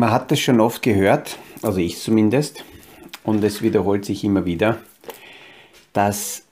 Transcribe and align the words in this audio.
Man 0.00 0.12
hat 0.12 0.30
das 0.30 0.40
schon 0.40 0.62
oft 0.62 0.80
gehört, 0.80 1.36
also 1.60 1.76
ich 1.76 2.00
zumindest, 2.00 2.64
und 3.22 3.44
es 3.44 3.60
wiederholt 3.60 4.06
sich 4.06 4.24
immer 4.24 4.46
wieder, 4.46 4.78
dass 5.92 6.44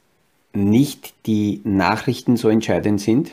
nicht 0.52 1.14
die 1.24 1.62
Nachrichten 1.64 2.36
so 2.36 2.50
entscheidend 2.50 3.00
sind, 3.00 3.30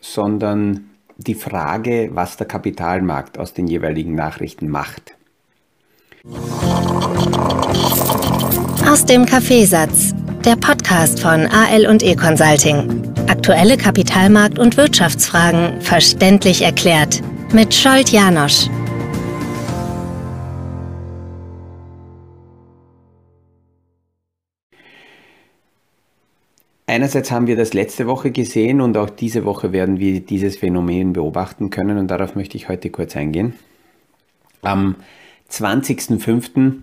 sondern 0.00 0.90
die 1.16 1.36
Frage, 1.36 2.10
was 2.12 2.36
der 2.36 2.48
Kapitalmarkt 2.48 3.38
aus 3.38 3.52
den 3.52 3.68
jeweiligen 3.68 4.16
Nachrichten 4.16 4.68
macht. 4.68 5.14
Aus 8.84 9.04
dem 9.04 9.26
Kaffeesatz, 9.26 10.12
der 10.44 10.56
Podcast 10.56 11.20
von 11.20 11.46
AL 11.46 11.86
und 11.86 12.02
E 12.02 12.16
Consulting. 12.16 13.14
Aktuelle 13.28 13.76
Kapitalmarkt- 13.76 14.58
und 14.58 14.76
Wirtschaftsfragen 14.76 15.80
verständlich 15.82 16.62
erklärt 16.62 17.22
mit 17.52 17.72
Scholt 17.72 18.08
Janosch. 18.08 18.68
Einerseits 26.88 27.32
haben 27.32 27.48
wir 27.48 27.56
das 27.56 27.74
letzte 27.74 28.06
Woche 28.06 28.30
gesehen 28.30 28.80
und 28.80 28.96
auch 28.96 29.10
diese 29.10 29.44
Woche 29.44 29.72
werden 29.72 29.98
wir 29.98 30.20
dieses 30.20 30.56
Phänomen 30.56 31.12
beobachten 31.12 31.68
können 31.70 31.98
und 31.98 32.08
darauf 32.08 32.36
möchte 32.36 32.56
ich 32.56 32.68
heute 32.68 32.90
kurz 32.90 33.16
eingehen. 33.16 33.54
Am 34.62 34.94
20.05. 35.50 36.82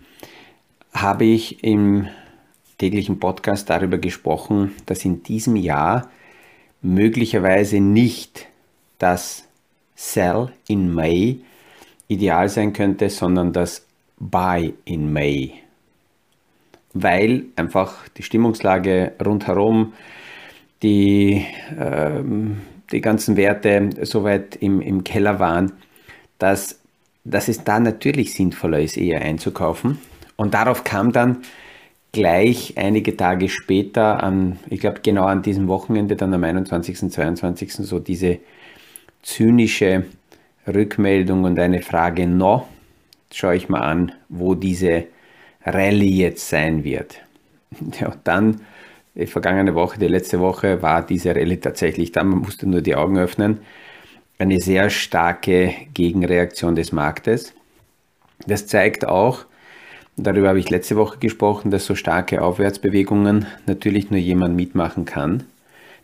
habe 0.93 1.23
ich 1.23 1.63
im 1.63 2.07
täglichen 2.77 3.19
Podcast 3.19 3.69
darüber 3.69 3.97
gesprochen, 3.97 4.73
dass 4.85 5.05
in 5.05 5.23
diesem 5.23 5.55
Jahr 5.55 6.09
möglicherweise 6.81 7.79
nicht 7.79 8.47
das 8.99 9.47
Sell 9.95 10.51
in 10.67 10.93
May 10.93 11.39
ideal 12.09 12.49
sein 12.49 12.73
könnte, 12.73 13.09
sondern 13.09 13.53
das 13.53 13.85
Buy 14.19 14.73
in 14.83 15.13
May. 15.13 15.62
Weil 16.93 17.45
einfach 17.55 18.07
die 18.17 18.23
Stimmungslage 18.23 19.13
rundherum, 19.23 19.93
die, 20.83 21.45
ähm, 21.79 22.61
die 22.91 23.01
ganzen 23.01 23.37
Werte 23.37 23.89
so 24.03 24.23
weit 24.23 24.55
im, 24.57 24.81
im 24.81 25.03
Keller 25.03 25.39
waren, 25.39 25.71
dass, 26.37 26.79
dass 27.23 27.47
es 27.47 27.63
da 27.63 27.79
natürlich 27.79 28.33
sinnvoller 28.33 28.79
ist, 28.79 28.97
eher 28.97 29.21
einzukaufen. 29.21 29.97
Und 30.35 30.53
darauf 30.53 30.83
kam 30.83 31.11
dann 31.11 31.37
gleich 32.11 32.75
einige 32.77 33.17
Tage 33.17 33.49
später, 33.49 34.23
an, 34.23 34.59
ich 34.69 34.79
glaube 34.79 34.99
genau 35.01 35.25
an 35.25 35.41
diesem 35.41 35.67
Wochenende, 35.67 36.15
dann 36.15 36.33
am 36.33 36.43
21., 36.43 37.11
22. 37.11 37.73
so 37.73 37.99
diese 37.99 38.39
zynische 39.23 40.05
Rückmeldung 40.67 41.43
und 41.43 41.59
eine 41.59 41.81
Frage, 41.81 42.27
no, 42.27 42.67
schaue 43.31 43.55
ich 43.55 43.67
mal 43.67 43.81
an, 43.81 44.11
wo 44.29 44.53
diese 44.53 45.05
Rallye 45.65 46.17
jetzt 46.17 46.49
sein 46.49 46.83
wird. 46.83 47.17
Ja, 47.99 48.15
dann, 48.23 48.61
die 49.15 49.25
vergangene 49.25 49.73
Woche, 49.73 49.99
die 49.99 50.07
letzte 50.07 50.39
Woche, 50.39 50.81
war 50.83 51.05
diese 51.05 51.35
Rallye 51.35 51.57
tatsächlich 51.57 52.11
da, 52.11 52.23
man 52.23 52.39
musste 52.39 52.67
nur 52.67 52.81
die 52.81 52.95
Augen 52.95 53.17
öffnen. 53.17 53.59
Eine 54.37 54.59
sehr 54.59 54.89
starke 54.89 55.73
Gegenreaktion 55.93 56.75
des 56.75 56.91
Marktes. 56.91 57.53
Das 58.45 58.67
zeigt 58.67 59.05
auch, 59.07 59.45
Darüber 60.15 60.49
habe 60.49 60.59
ich 60.59 60.69
letzte 60.69 60.95
Woche 60.95 61.17
gesprochen, 61.17 61.71
dass 61.71 61.85
so 61.85 61.95
starke 61.95 62.41
Aufwärtsbewegungen 62.41 63.47
natürlich 63.65 64.11
nur 64.11 64.19
jemand 64.19 64.55
mitmachen 64.55 65.05
kann, 65.05 65.43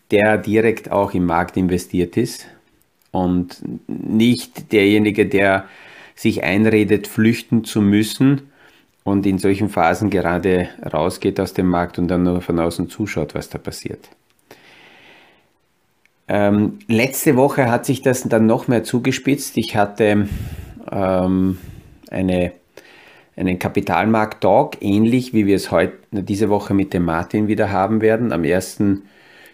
der 0.09 0.37
direkt 0.37 0.91
auch 0.91 1.13
im 1.13 1.25
Markt 1.25 1.57
investiert 1.57 2.17
ist 2.17 2.47
und 3.11 3.61
nicht 3.87 4.71
derjenige, 4.71 5.27
der 5.27 5.67
sich 6.15 6.43
einredet, 6.43 7.07
flüchten 7.07 7.63
zu 7.63 7.81
müssen 7.81 8.49
und 9.03 9.25
in 9.25 9.37
solchen 9.37 9.69
Phasen 9.69 10.09
gerade 10.09 10.69
rausgeht 10.91 11.39
aus 11.39 11.53
dem 11.53 11.67
Markt 11.67 11.97
und 11.99 12.07
dann 12.07 12.23
nur 12.23 12.41
von 12.41 12.59
außen 12.59 12.89
zuschaut, 12.89 13.35
was 13.35 13.49
da 13.49 13.57
passiert. 13.57 14.09
Ähm, 16.27 16.79
letzte 16.87 17.35
Woche 17.35 17.71
hat 17.71 17.85
sich 17.85 18.01
das 18.01 18.23
dann 18.23 18.45
noch 18.45 18.67
mehr 18.67 18.83
zugespitzt. 18.83 19.57
Ich 19.57 19.75
hatte 19.75 20.27
ähm, 20.91 21.57
eine 22.11 22.53
einen 23.39 23.57
Kapitalmarkt-Talk, 23.57 24.81
ähnlich 24.81 25.33
wie 25.33 25.45
wir 25.45 25.55
es 25.55 25.71
heute 25.71 25.93
diese 26.11 26.49
Woche 26.49 26.73
mit 26.73 26.93
dem 26.93 27.05
Martin 27.05 27.47
wieder 27.47 27.71
haben 27.71 28.01
werden, 28.01 28.33
am 28.33 28.43
1. 28.43 28.83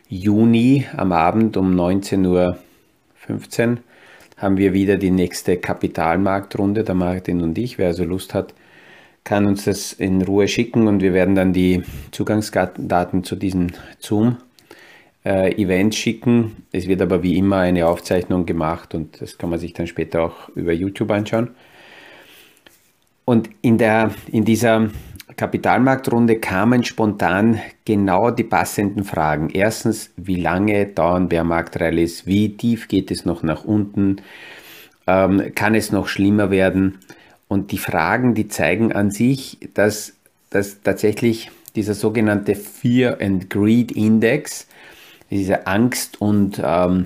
Juni 0.10 0.86
am 0.98 1.12
Abend 1.12 1.56
um 1.56 1.80
19.15 1.80 2.26
Uhr 2.28 3.78
haben 4.38 4.58
wir 4.58 4.74
wieder 4.74 4.98
die 4.98 5.12
nächste 5.12 5.58
Kapitalmarktrunde, 5.58 6.84
der 6.84 6.96
Martin 6.96 7.42
und 7.42 7.58
ich. 7.58 7.78
Wer 7.78 7.88
also 7.88 8.04
Lust 8.04 8.34
hat, 8.34 8.54
kann 9.26 9.46
uns 9.48 9.66
das 9.66 9.92
in 9.92 10.22
Ruhe 10.22 10.48
schicken 10.48 10.88
und 10.88 11.02
wir 11.02 11.14
werden 11.14 11.36
dann 11.36 11.52
die 11.52 11.84
Zugangsdaten 12.12 13.24
zu 13.24 13.36
diesem 13.36 13.72
Zoom-Event 14.00 15.94
äh, 15.94 15.98
schicken. 15.98 16.68
Es 16.72 16.88
wird 16.88 17.02
aber 17.02 17.24
wie 17.24 17.36
immer 17.38 17.58
eine 17.58 17.88
Aufzeichnung 17.88 18.46
gemacht 18.46 18.94
und 18.94 19.20
das 19.20 19.38
kann 19.38 19.50
man 19.50 19.60
sich 19.60 19.74
dann 19.74 19.88
später 19.88 20.24
auch 20.24 20.50
über 20.50 20.72
YouTube 20.72 21.12
anschauen. 21.12 21.50
Und 23.26 23.50
in, 23.64 23.80
der, 23.80 24.12
in 24.32 24.46
dieser 24.46 24.90
Kapitalmarktrunde 25.36 26.40
kamen 26.40 26.84
spontan 26.84 27.60
genau 27.84 28.30
die 28.30 28.44
passenden 28.44 29.04
Fragen. 29.04 29.50
Erstens, 29.50 30.14
wie 30.18 30.40
lange 30.40 30.86
dauern 30.86 31.28
Bärmarktrallies? 31.30 32.28
Wie 32.28 32.56
tief 32.56 32.88
geht 32.88 33.10
es 33.10 33.26
noch 33.26 33.42
nach 33.42 33.66
unten? 33.66 34.18
Ähm, 35.08 35.52
kann 35.56 35.74
es 35.74 35.92
noch 35.92 36.08
schlimmer 36.08 36.52
werden? 36.52 37.00
Und 37.56 37.72
die 37.72 37.78
Fragen, 37.78 38.34
die 38.34 38.50
zeigen 38.50 38.92
an 38.92 39.12
sich, 39.12 39.60
dass, 39.76 40.12
dass 40.50 40.82
tatsächlich 40.82 41.52
dieser 41.78 41.94
sogenannte 41.94 42.54
Fear 42.54 43.22
and 43.22 43.50
Greed 43.50 43.94
Index, 43.94 44.68
dieser 45.32 45.66
Angst- 45.66 46.20
und, 46.20 46.62
ähm, 46.62 47.06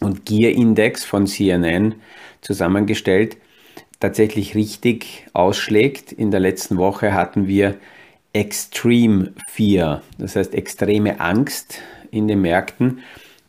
und 0.00 0.24
Gier-Index 0.24 1.04
von 1.04 1.26
CNN 1.26 1.96
zusammengestellt, 2.40 3.36
tatsächlich 4.00 4.54
richtig 4.54 5.26
ausschlägt. 5.34 6.12
In 6.12 6.30
der 6.30 6.40
letzten 6.40 6.78
Woche 6.78 7.12
hatten 7.12 7.46
wir 7.46 7.76
Extreme 8.32 9.34
Fear, 9.50 10.00
das 10.16 10.34
heißt 10.34 10.54
extreme 10.54 11.20
Angst 11.20 11.82
in 12.10 12.26
den 12.26 12.40
Märkten. 12.40 13.00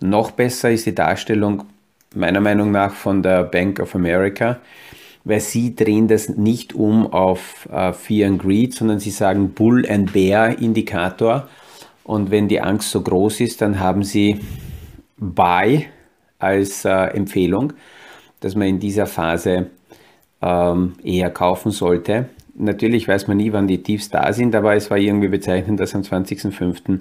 Noch 0.01 0.31
besser 0.31 0.69
ist 0.69 0.85
die 0.85 0.95
Darstellung 0.95 1.63
meiner 2.13 2.41
Meinung 2.41 2.71
nach 2.71 2.93
von 2.93 3.23
der 3.23 3.43
Bank 3.43 3.79
of 3.79 3.95
America, 3.95 4.59
weil 5.23 5.39
sie 5.39 5.75
drehen 5.75 6.07
das 6.07 6.29
nicht 6.29 6.73
um 6.73 7.11
auf 7.11 7.67
uh, 7.71 7.93
Fear 7.93 8.29
and 8.29 8.41
Greed, 8.41 8.73
sondern 8.73 8.99
sie 8.99 9.11
sagen 9.11 9.51
Bull 9.51 9.85
and 9.89 10.13
Bear 10.13 10.59
Indikator. 10.59 11.47
Und 12.03 12.31
wenn 12.31 12.47
die 12.47 12.61
Angst 12.61 12.91
so 12.91 13.01
groß 13.01 13.41
ist, 13.41 13.61
dann 13.61 13.79
haben 13.79 14.03
sie 14.03 14.39
Buy 15.17 15.85
als 16.39 16.85
uh, 16.85 16.89
Empfehlung, 16.89 17.73
dass 18.39 18.55
man 18.55 18.67
in 18.67 18.79
dieser 18.79 19.05
Phase 19.05 19.67
ähm, 20.41 20.93
eher 21.03 21.29
kaufen 21.29 21.71
sollte. 21.71 22.29
Natürlich 22.55 23.07
weiß 23.07 23.27
man 23.27 23.37
nie, 23.37 23.53
wann 23.53 23.67
die 23.67 23.83
Tiefs 23.83 24.09
da 24.09 24.33
sind, 24.33 24.55
aber 24.55 24.75
es 24.75 24.89
war 24.89 24.97
irgendwie 24.97 25.27
bezeichnend, 25.27 25.79
dass 25.79 25.95
am 25.95 26.01
20.05. 26.01 26.99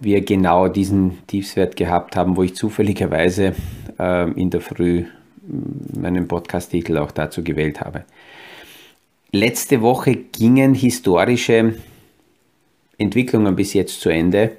wir 0.00 0.20
genau 0.22 0.68
diesen 0.68 1.26
Tiefswert 1.26 1.76
gehabt 1.76 2.16
haben, 2.16 2.36
wo 2.36 2.42
ich 2.42 2.54
zufälligerweise 2.54 3.54
äh, 3.98 4.30
in 4.32 4.50
der 4.50 4.60
Früh 4.60 5.04
meinen 5.46 6.28
Podcast-Titel 6.28 6.98
auch 6.98 7.10
dazu 7.10 7.42
gewählt 7.42 7.80
habe. 7.80 8.04
Letzte 9.32 9.80
Woche 9.80 10.14
gingen 10.14 10.74
historische 10.74 11.74
Entwicklungen 12.98 13.56
bis 13.56 13.72
jetzt 13.72 14.00
zu 14.00 14.10
Ende. 14.10 14.52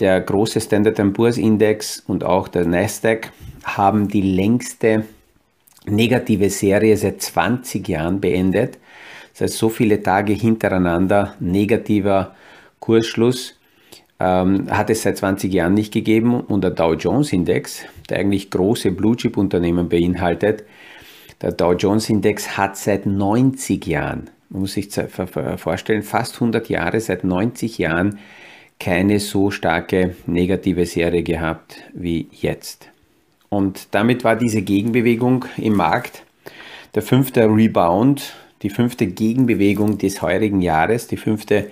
Der 0.00 0.20
große 0.20 0.60
Standard 0.60 1.00
Poor's 1.12 1.38
Index 1.38 2.02
und 2.06 2.24
auch 2.24 2.48
der 2.48 2.66
Nasdaq 2.66 3.30
haben 3.62 4.08
die 4.08 4.22
längste 4.22 5.04
negative 5.86 6.50
Serie 6.50 6.96
seit 6.96 7.22
20 7.22 7.88
Jahren 7.88 8.20
beendet. 8.20 8.78
Das 9.32 9.42
heißt, 9.42 9.58
so 9.58 9.68
viele 9.68 10.02
Tage 10.02 10.32
hintereinander 10.32 11.36
negativer 11.40 12.34
Kursschluss 12.80 13.54
ähm, 14.24 14.70
hat 14.70 14.88
es 14.88 15.02
seit 15.02 15.18
20 15.18 15.52
Jahren 15.52 15.74
nicht 15.74 15.92
gegeben. 15.92 16.40
Und 16.40 16.64
der 16.64 16.70
Dow 16.70 16.94
Jones 16.94 17.32
Index, 17.32 17.82
der 18.08 18.18
eigentlich 18.18 18.50
große 18.50 18.90
Blue 18.90 19.16
Chip 19.16 19.36
Unternehmen 19.36 19.88
beinhaltet, 19.88 20.64
der 21.42 21.52
Dow 21.52 21.72
Jones 21.72 22.08
Index 22.08 22.56
hat 22.56 22.76
seit 22.76 23.04
90 23.04 23.86
Jahren, 23.86 24.30
man 24.48 24.62
muss 24.62 24.74
sich 24.74 24.88
vorstellen, 25.56 26.02
fast 26.02 26.36
100 26.36 26.68
Jahre, 26.68 27.00
seit 27.00 27.24
90 27.24 27.78
Jahren 27.78 28.18
keine 28.80 29.20
so 29.20 29.50
starke 29.50 30.16
negative 30.26 30.86
Serie 30.86 31.22
gehabt 31.22 31.82
wie 31.92 32.28
jetzt. 32.32 32.88
Und 33.50 33.88
damit 33.90 34.24
war 34.24 34.36
diese 34.36 34.62
Gegenbewegung 34.62 35.44
im 35.58 35.74
Markt 35.74 36.24
der 36.94 37.02
fünfte 37.02 37.44
Rebound, 37.44 38.34
die 38.62 38.70
fünfte 38.70 39.06
Gegenbewegung 39.06 39.98
des 39.98 40.22
heurigen 40.22 40.62
Jahres, 40.62 41.08
die 41.08 41.16
fünfte 41.16 41.70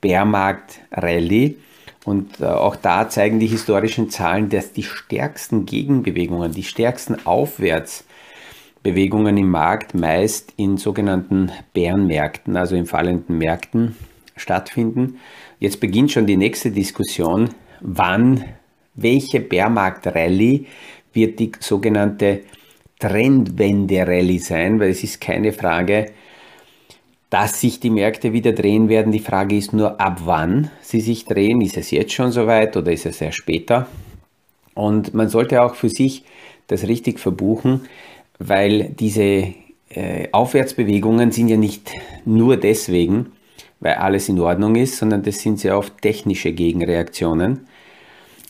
Bärmarkt-Rallye. 0.00 1.56
Und 2.04 2.40
äh, 2.40 2.44
auch 2.44 2.76
da 2.76 3.08
zeigen 3.08 3.40
die 3.40 3.46
historischen 3.46 4.10
Zahlen, 4.10 4.50
dass 4.50 4.72
die 4.72 4.82
stärksten 4.82 5.66
Gegenbewegungen, 5.66 6.52
die 6.52 6.62
stärksten 6.62 7.26
Aufwärts 7.26 8.04
Bewegungen 8.82 9.38
im 9.38 9.48
Markt 9.48 9.94
meist 9.94 10.52
in 10.58 10.76
sogenannten 10.76 11.50
Bärenmärkten, 11.72 12.54
also 12.54 12.76
in 12.76 12.84
fallenden 12.84 13.38
Märkten 13.38 13.96
stattfinden. 14.36 15.18
Jetzt 15.58 15.80
beginnt 15.80 16.12
schon 16.12 16.26
die 16.26 16.36
nächste 16.36 16.70
Diskussion, 16.70 17.48
wann, 17.80 18.44
welche 18.94 19.40
Bärmarkt-Rallye 19.40 20.66
wird 21.14 21.38
die 21.38 21.52
sogenannte 21.60 22.42
Trendwende-Rallye 22.98 24.38
sein, 24.38 24.78
weil 24.80 24.90
es 24.90 25.02
ist 25.02 25.18
keine 25.18 25.54
Frage, 25.54 26.12
dass 27.34 27.60
sich 27.60 27.80
die 27.80 27.90
Märkte 27.90 28.32
wieder 28.32 28.52
drehen 28.52 28.88
werden. 28.88 29.10
Die 29.10 29.18
Frage 29.18 29.56
ist 29.56 29.72
nur, 29.72 30.00
ab 30.00 30.20
wann 30.24 30.70
sie 30.80 31.00
sich 31.00 31.24
drehen. 31.24 31.60
Ist 31.62 31.76
es 31.76 31.90
jetzt 31.90 32.12
schon 32.12 32.30
soweit 32.30 32.76
oder 32.76 32.92
ist 32.92 33.06
es 33.06 33.20
erst 33.20 33.38
später? 33.38 33.88
Und 34.74 35.14
man 35.14 35.28
sollte 35.28 35.60
auch 35.60 35.74
für 35.74 35.88
sich 35.88 36.22
das 36.68 36.86
richtig 36.86 37.18
verbuchen, 37.18 37.88
weil 38.38 38.84
diese 38.84 39.52
äh, 39.88 40.28
Aufwärtsbewegungen 40.30 41.32
sind 41.32 41.48
ja 41.48 41.56
nicht 41.56 41.90
nur 42.24 42.56
deswegen, 42.56 43.32
weil 43.80 43.94
alles 43.94 44.28
in 44.28 44.38
Ordnung 44.38 44.76
ist, 44.76 44.98
sondern 44.98 45.24
das 45.24 45.40
sind 45.40 45.58
sehr 45.58 45.76
oft 45.76 46.00
technische 46.02 46.52
Gegenreaktionen. 46.52 47.66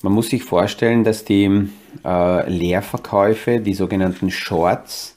Man 0.02 0.12
muss 0.12 0.28
sich 0.28 0.44
vorstellen, 0.44 1.04
dass 1.04 1.24
die 1.24 1.70
äh, 2.04 2.50
Leerverkäufe, 2.50 3.60
die 3.60 3.72
sogenannten 3.72 4.30
Shorts, 4.30 5.13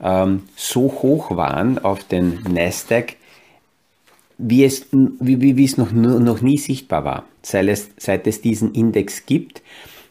ähm, 0.00 0.42
so 0.56 0.82
hoch 0.82 1.36
waren 1.36 1.78
auf 1.78 2.04
den 2.04 2.42
Nasdaq, 2.48 3.16
wie 4.38 4.64
es, 4.64 4.86
wie, 4.92 5.56
wie, 5.56 5.64
es 5.64 5.78
noch, 5.78 5.92
noch 5.92 6.42
nie 6.42 6.58
sichtbar 6.58 7.04
war. 7.04 7.24
Seit 7.42 7.68
es, 7.68 7.90
seit 7.96 8.26
es 8.26 8.42
diesen 8.42 8.72
Index 8.74 9.24
gibt, 9.26 9.62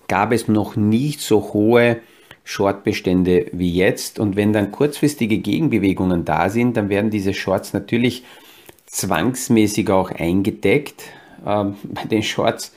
gab 0.08 0.32
es 0.32 0.48
noch 0.48 0.76
nicht 0.76 1.22
so 1.22 1.54
hohe 1.54 1.98
Shortbestände 2.44 3.48
wie 3.52 3.74
jetzt. 3.74 4.20
Und 4.20 4.36
wenn 4.36 4.54
dann 4.54 4.72
kurzfristige 4.72 5.40
Gegenbewegungen 5.40 6.26
da 6.26 6.50
sind, 6.50 6.78
dann 6.78 6.90
werden 6.90 7.12
diese 7.12 7.34
Shorts 7.34 7.74
natürlich 7.74 8.24
zwangsmäßig 8.88 9.90
auch 9.90 10.12
eingedeckt. 10.12 11.04
Ähm, 11.46 11.76
bei 11.84 12.06
den 12.06 12.24
Shorts 12.24 12.74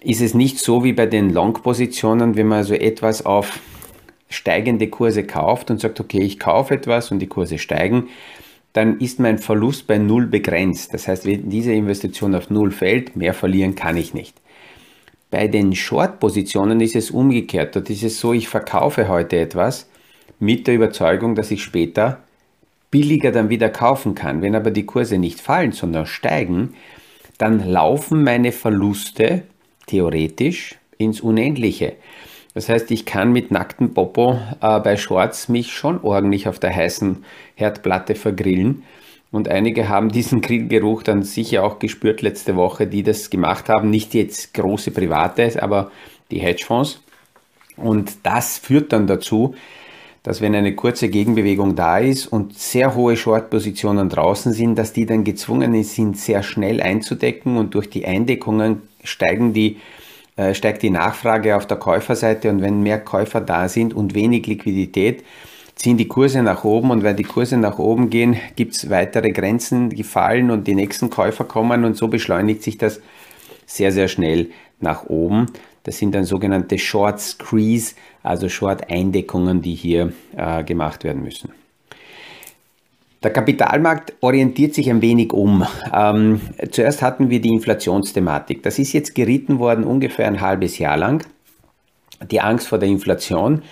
ist 0.00 0.20
es 0.20 0.34
nicht 0.34 0.58
so 0.58 0.84
wie 0.84 0.92
bei 0.92 1.06
den 1.06 1.30
Long-Positionen, 1.30 2.36
wenn 2.36 2.48
man 2.48 2.58
also 2.58 2.74
etwas 2.74 3.24
auf 3.24 3.60
steigende 4.32 4.88
Kurse 4.88 5.24
kauft 5.24 5.70
und 5.70 5.80
sagt, 5.80 6.00
okay, 6.00 6.22
ich 6.22 6.38
kaufe 6.38 6.74
etwas 6.74 7.10
und 7.10 7.18
die 7.18 7.26
Kurse 7.26 7.58
steigen, 7.58 8.08
dann 8.72 8.98
ist 8.98 9.20
mein 9.20 9.38
Verlust 9.38 9.86
bei 9.86 9.98
Null 9.98 10.26
begrenzt. 10.26 10.94
Das 10.94 11.06
heißt, 11.06 11.26
wenn 11.26 11.50
diese 11.50 11.72
Investition 11.72 12.34
auf 12.34 12.50
Null 12.50 12.70
fällt, 12.70 13.16
mehr 13.16 13.34
verlieren 13.34 13.74
kann 13.74 13.96
ich 13.96 14.14
nicht. 14.14 14.34
Bei 15.30 15.48
den 15.48 15.74
Short-Positionen 15.74 16.80
ist 16.80 16.96
es 16.96 17.10
umgekehrt. 17.10 17.76
Dort 17.76 17.90
ist 17.90 18.02
es 18.02 18.18
so, 18.18 18.32
ich 18.32 18.48
verkaufe 18.48 19.08
heute 19.08 19.38
etwas 19.38 19.88
mit 20.38 20.66
der 20.66 20.74
Überzeugung, 20.74 21.34
dass 21.34 21.50
ich 21.50 21.62
später 21.62 22.22
billiger 22.90 23.32
dann 23.32 23.48
wieder 23.48 23.70
kaufen 23.70 24.14
kann. 24.14 24.42
Wenn 24.42 24.54
aber 24.54 24.70
die 24.70 24.84
Kurse 24.84 25.18
nicht 25.18 25.40
fallen, 25.40 25.72
sondern 25.72 26.06
steigen, 26.06 26.74
dann 27.38 27.66
laufen 27.66 28.22
meine 28.22 28.52
Verluste 28.52 29.42
theoretisch 29.86 30.76
ins 30.98 31.20
Unendliche. 31.20 31.94
Das 32.54 32.68
heißt, 32.68 32.90
ich 32.90 33.06
kann 33.06 33.32
mit 33.32 33.50
nacktem 33.50 33.94
Popo 33.94 34.38
äh, 34.60 34.80
bei 34.80 34.96
Shorts 34.96 35.48
mich 35.48 35.72
schon 35.72 36.02
ordentlich 36.02 36.48
auf 36.48 36.58
der 36.58 36.74
heißen 36.74 37.24
Herdplatte 37.54 38.14
vergrillen. 38.14 38.82
Und 39.30 39.48
einige 39.48 39.88
haben 39.88 40.10
diesen 40.10 40.42
Grillgeruch 40.42 41.02
dann 41.02 41.22
sicher 41.22 41.64
auch 41.64 41.78
gespürt 41.78 42.20
letzte 42.20 42.54
Woche, 42.54 42.86
die 42.86 43.02
das 43.02 43.30
gemacht 43.30 43.70
haben. 43.70 43.88
Nicht 43.88 44.12
jetzt 44.12 44.52
große 44.52 44.90
Private, 44.90 45.62
aber 45.62 45.90
die 46.30 46.40
Hedgefonds. 46.40 47.02
Und 47.76 48.12
das 48.24 48.58
führt 48.58 48.92
dann 48.92 49.06
dazu, 49.06 49.54
dass 50.22 50.40
wenn 50.40 50.54
eine 50.54 50.74
kurze 50.74 51.08
Gegenbewegung 51.08 51.74
da 51.74 51.98
ist 51.98 52.26
und 52.26 52.56
sehr 52.56 52.94
hohe 52.94 53.16
Short-Positionen 53.16 54.08
draußen 54.08 54.52
sind, 54.52 54.76
dass 54.76 54.92
die 54.92 55.06
dann 55.06 55.24
gezwungen 55.24 55.82
sind, 55.82 56.16
sehr 56.18 56.42
schnell 56.42 56.80
einzudecken 56.80 57.56
und 57.56 57.74
durch 57.74 57.88
die 57.90 58.06
Eindeckungen 58.06 58.82
steigen 59.02 59.52
die, 59.52 59.78
steigt 60.52 60.82
die 60.82 60.90
Nachfrage 60.90 61.56
auf 61.56 61.66
der 61.66 61.76
Käuferseite 61.76 62.48
und 62.48 62.62
wenn 62.62 62.82
mehr 62.82 62.98
Käufer 62.98 63.40
da 63.40 63.68
sind 63.68 63.92
und 63.92 64.14
wenig 64.14 64.46
Liquidität, 64.46 65.24
ziehen 65.74 65.96
die 65.96 66.08
Kurse 66.08 66.42
nach 66.42 66.64
oben 66.64 66.90
und 66.90 67.02
wenn 67.02 67.16
die 67.16 67.22
Kurse 67.22 67.56
nach 67.56 67.78
oben 67.78 68.08
gehen, 68.10 68.36
gibt 68.56 68.74
es 68.74 68.90
weitere 68.90 69.32
Grenzen, 69.32 69.90
die 69.90 70.04
fallen 70.04 70.50
und 70.50 70.66
die 70.66 70.74
nächsten 70.74 71.10
Käufer 71.10 71.44
kommen 71.44 71.84
und 71.84 71.96
so 71.96 72.08
beschleunigt 72.08 72.62
sich 72.62 72.78
das 72.78 73.00
sehr, 73.66 73.92
sehr 73.92 74.08
schnell 74.08 74.50
nach 74.80 75.04
oben. 75.06 75.46
Das 75.84 75.98
sind 75.98 76.14
dann 76.14 76.24
sogenannte 76.24 76.78
Short 76.78 77.20
Squeeze, 77.20 77.94
also 78.22 78.48
Short 78.48 78.90
Eindeckungen, 78.90 79.62
die 79.62 79.74
hier 79.74 80.12
äh, 80.36 80.62
gemacht 80.62 81.04
werden 81.04 81.22
müssen. 81.24 81.50
Der 83.22 83.32
Kapitalmarkt 83.32 84.14
orientiert 84.20 84.74
sich 84.74 84.90
ein 84.90 85.00
wenig 85.00 85.32
um. 85.32 85.64
Ähm, 85.94 86.40
zuerst 86.70 87.02
hatten 87.02 87.30
wir 87.30 87.40
die 87.40 87.50
Inflationsthematik. 87.50 88.62
Das 88.62 88.78
ist 88.78 88.92
jetzt 88.92 89.14
geritten 89.14 89.58
worden 89.60 89.84
ungefähr 89.84 90.26
ein 90.26 90.40
halbes 90.40 90.78
Jahr 90.78 90.96
lang. 90.96 91.24
Die 92.30 92.40
Angst 92.40 92.66
vor 92.66 92.78
der 92.78 92.88
Inflation 92.88 93.62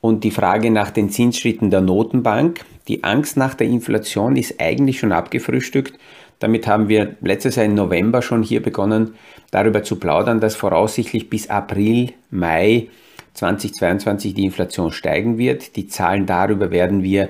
und 0.00 0.24
die 0.24 0.30
Frage 0.30 0.70
nach 0.70 0.90
den 0.90 1.10
Zinsschritten 1.10 1.70
der 1.70 1.80
Notenbank. 1.80 2.60
Die 2.88 3.04
Angst 3.04 3.36
nach 3.36 3.54
der 3.54 3.68
Inflation 3.68 4.36
ist 4.36 4.60
eigentlich 4.60 4.98
schon 4.98 5.12
abgefrühstückt. 5.12 5.98
Damit 6.38 6.66
haben 6.66 6.88
wir 6.88 7.16
letztes 7.20 7.56
Jahr 7.56 7.66
im 7.66 7.74
November 7.74 8.22
schon 8.22 8.42
hier 8.42 8.62
begonnen, 8.62 9.14
darüber 9.50 9.82
zu 9.82 9.96
plaudern, 9.96 10.40
dass 10.40 10.56
voraussichtlich 10.56 11.28
bis 11.28 11.50
April, 11.50 12.12
Mai 12.30 12.88
2022 13.34 14.34
die 14.34 14.44
Inflation 14.44 14.90
steigen 14.90 15.38
wird. 15.38 15.76
Die 15.76 15.86
Zahlen 15.86 16.26
darüber 16.26 16.70
werden 16.70 17.02
wir 17.02 17.28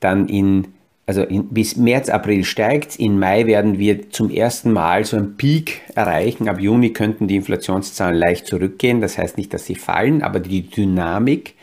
dann 0.00 0.28
in, 0.28 0.68
also 1.06 1.22
in, 1.22 1.48
bis 1.48 1.76
März, 1.76 2.08
April 2.08 2.44
steigt 2.44 2.96
In 2.96 3.18
Mai 3.18 3.46
werden 3.46 3.78
wir 3.78 4.10
zum 4.10 4.28
ersten 4.28 4.72
Mal 4.72 5.04
so 5.04 5.16
einen 5.16 5.36
Peak 5.36 5.82
erreichen. 5.94 6.48
Ab 6.48 6.60
Juni 6.60 6.92
könnten 6.92 7.28
die 7.28 7.36
Inflationszahlen 7.36 8.18
leicht 8.18 8.46
zurückgehen. 8.46 9.00
Das 9.00 9.16
heißt 9.16 9.38
nicht, 9.38 9.54
dass 9.54 9.66
sie 9.66 9.76
fallen, 9.76 10.22
aber 10.22 10.40
die 10.40 10.62
Dynamik 10.62 11.54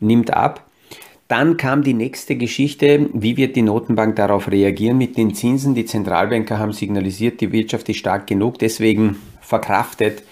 nimmt 0.00 0.34
ab. 0.34 0.66
Dann 1.28 1.56
kam 1.56 1.82
die 1.82 1.94
nächste 1.94 2.36
Geschichte, 2.36 3.08
wie 3.12 3.36
wird 3.36 3.56
die 3.56 3.62
Notenbank 3.62 4.14
darauf 4.14 4.48
reagieren 4.50 4.98
mit 4.98 5.16
den 5.16 5.34
Zinsen? 5.34 5.74
Die 5.74 5.84
Zentralbanker 5.84 6.58
haben 6.58 6.72
signalisiert, 6.72 7.40
die 7.40 7.50
Wirtschaft 7.50 7.88
ist 7.88 7.98
stark 7.98 8.28
genug, 8.28 8.60
deswegen 8.60 9.16
verkraftet 9.40 10.22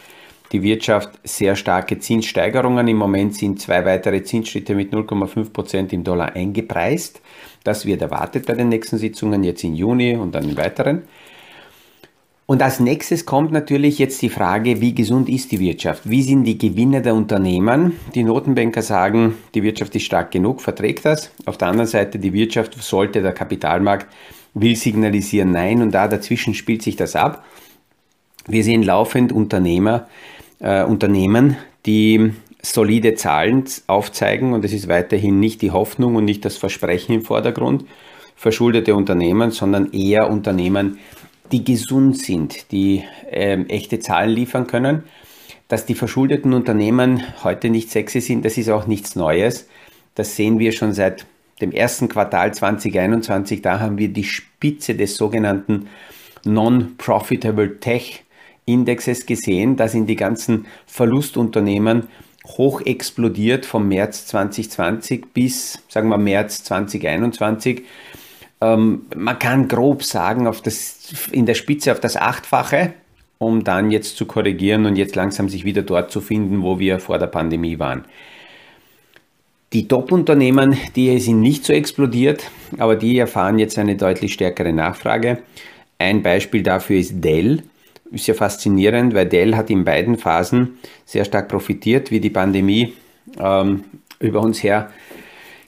die 0.52 0.62
Wirtschaft 0.62 1.11
sehr 1.25 1.56
starke 1.56 1.99
Zinssteigerungen. 1.99 2.87
Im 2.87 2.97
Moment 2.97 3.35
sind 3.35 3.61
zwei 3.61 3.85
weitere 3.85 4.23
Zinsschritte 4.23 4.76
mit 4.76 4.92
0,5 4.92 5.52
Prozent 5.52 5.92
im 5.92 6.04
Dollar 6.04 6.37
eingepreist. 6.37 7.20
Das 7.64 7.87
wird 7.87 8.02
erwartet 8.02 8.47
bei 8.47 8.54
den 8.54 8.68
nächsten 8.68 8.99
Sitzungen, 8.99 9.42
jetzt 9.42 9.64
im 9.64 9.75
Juni 9.75 10.16
und 10.16 10.35
dann 10.35 10.49
im 10.49 10.56
weiteren. 10.56 11.02
Und 12.47 12.62
als 12.62 12.78
nächstes 12.78 13.25
kommt 13.25 13.52
natürlich 13.52 13.99
jetzt 13.99 14.21
die 14.21 14.28
Frage, 14.28 14.83
wie 14.83 14.94
gesund 14.94 15.30
ist 15.30 15.50
die 15.50 15.61
Wirtschaft? 15.61 16.09
Wie 16.09 16.23
sind 16.23 16.44
die 16.44 16.59
Gewinne 16.59 17.00
der 17.00 17.14
Unternehmen? 17.14 17.99
Die 18.14 18.23
Notenbanker 18.23 18.83
sagen, 18.83 19.37
die 19.54 19.62
Wirtschaft 19.62 19.97
ist 19.97 20.02
stark 20.02 20.30
genug, 20.30 20.61
verträgt 20.61 21.06
das. 21.06 21.30
Auf 21.47 21.56
der 21.56 21.68
anderen 21.68 21.88
Seite, 21.88 22.18
die 22.18 22.35
Wirtschaft 22.35 22.80
sollte 22.83 23.23
der 23.23 23.33
Kapitalmarkt 23.33 24.06
will 24.52 24.76
signalisieren 24.76 25.52
Nein 25.52 25.80
und 25.80 25.92
da 25.92 26.06
dazwischen 26.06 26.54
spielt 26.54 26.83
sich 26.83 26.97
das 26.97 27.16
ab. 27.16 27.44
Wir 28.47 28.62
sehen 28.62 28.83
laufend 28.83 29.33
Unternehmer, 29.33 30.06
äh, 30.61 30.85
Unternehmen, 30.85 31.56
die 31.87 32.33
solide 32.64 33.14
Zahlen 33.14 33.64
aufzeigen 33.87 34.52
und 34.52 34.64
es 34.64 34.73
ist 34.73 34.88
weiterhin 34.88 35.38
nicht 35.38 35.61
die 35.62 35.71
Hoffnung 35.71 36.16
und 36.16 36.25
nicht 36.25 36.44
das 36.44 36.56
Versprechen 36.56 37.14
im 37.14 37.23
Vordergrund, 37.23 37.85
verschuldete 38.37 38.94
Unternehmen, 38.94 39.50
sondern 39.50 39.92
eher 39.92 40.30
Unternehmen, 40.30 40.99
die 41.52 41.64
gesund 41.64 42.18
sind, 42.18 42.73
die 42.73 43.04
ähm, 43.30 43.66
echte 43.68 43.99
Zahlen 44.00 44.30
liefern 44.30 44.66
können. 44.66 45.04
Dass 45.68 45.87
die 45.87 45.94
verschuldeten 45.94 46.52
Unternehmen 46.52 47.23
heute 47.42 47.71
nicht 47.71 47.90
sexy 47.90 48.21
sind, 48.21 48.44
das 48.44 48.56
ist 48.56 48.71
auch 48.71 48.87
nichts 48.87 49.14
Neues. 49.14 49.68
Das 50.14 50.37
sehen 50.37 50.59
wir 50.59 50.73
schon 50.73 50.92
seit 50.92 51.26
dem 51.61 51.73
ersten 51.73 52.09
Quartal 52.09 52.52
2021. 52.54 53.62
Da 53.62 53.80
haben 53.80 53.99
wir 53.99 54.09
die 54.09 54.25
Spitze 54.25 54.94
des 54.94 55.16
sogenannten 55.16 55.88
Non-Profitable 56.44 57.78
Tech 57.80 58.25
Indexes 58.66 59.26
gesehen. 59.26 59.76
Da 59.76 59.88
sind 59.88 60.06
die 60.06 60.16
ganzen 60.16 60.66
Verlustunternehmen 60.87 62.09
hoch 62.46 62.82
explodiert 62.82 63.66
vom 63.66 63.88
März 63.88 64.26
2020 64.26 65.32
bis, 65.32 65.82
sagen 65.88 66.08
wir, 66.08 66.18
März 66.18 66.64
2021. 66.64 67.82
Ähm, 68.60 69.06
man 69.16 69.38
kann 69.38 69.68
grob 69.68 70.02
sagen, 70.02 70.46
auf 70.46 70.60
das, 70.60 71.28
in 71.32 71.46
der 71.46 71.54
Spitze 71.54 71.92
auf 71.92 72.00
das 72.00 72.16
Achtfache, 72.16 72.92
um 73.38 73.64
dann 73.64 73.90
jetzt 73.90 74.16
zu 74.16 74.26
korrigieren 74.26 74.86
und 74.86 74.96
jetzt 74.96 75.16
langsam 75.16 75.48
sich 75.48 75.64
wieder 75.64 75.82
dort 75.82 76.10
zu 76.10 76.20
finden, 76.20 76.62
wo 76.62 76.78
wir 76.78 76.98
vor 76.98 77.18
der 77.18 77.26
Pandemie 77.26 77.78
waren. 77.78 78.04
Die 79.72 79.88
Top-Unternehmen, 79.88 80.76
die 80.94 81.18
sind 81.18 81.40
nicht 81.40 81.64
so 81.64 81.72
explodiert, 81.72 82.48
aber 82.78 82.94
die 82.94 83.18
erfahren 83.18 83.58
jetzt 83.58 83.76
eine 83.76 83.96
deutlich 83.96 84.32
stärkere 84.34 84.72
Nachfrage. 84.72 85.42
Ein 85.98 86.22
Beispiel 86.22 86.62
dafür 86.62 86.98
ist 86.98 87.24
Dell. 87.24 87.64
Ist 88.14 88.28
ja 88.28 88.35
faszinierend, 88.35 89.12
weil 89.12 89.26
Dell 89.26 89.56
hat 89.56 89.71
in 89.71 89.85
beiden 89.85 90.16
Phasen 90.16 90.78
sehr 91.04 91.25
stark 91.25 91.49
profitiert, 91.49 92.12
wie 92.12 92.21
die 92.21 92.30
Pandemie 92.30 92.94
ähm, 93.38 93.85
über 94.21 94.40
uns 94.40 94.62
her 94.62 94.90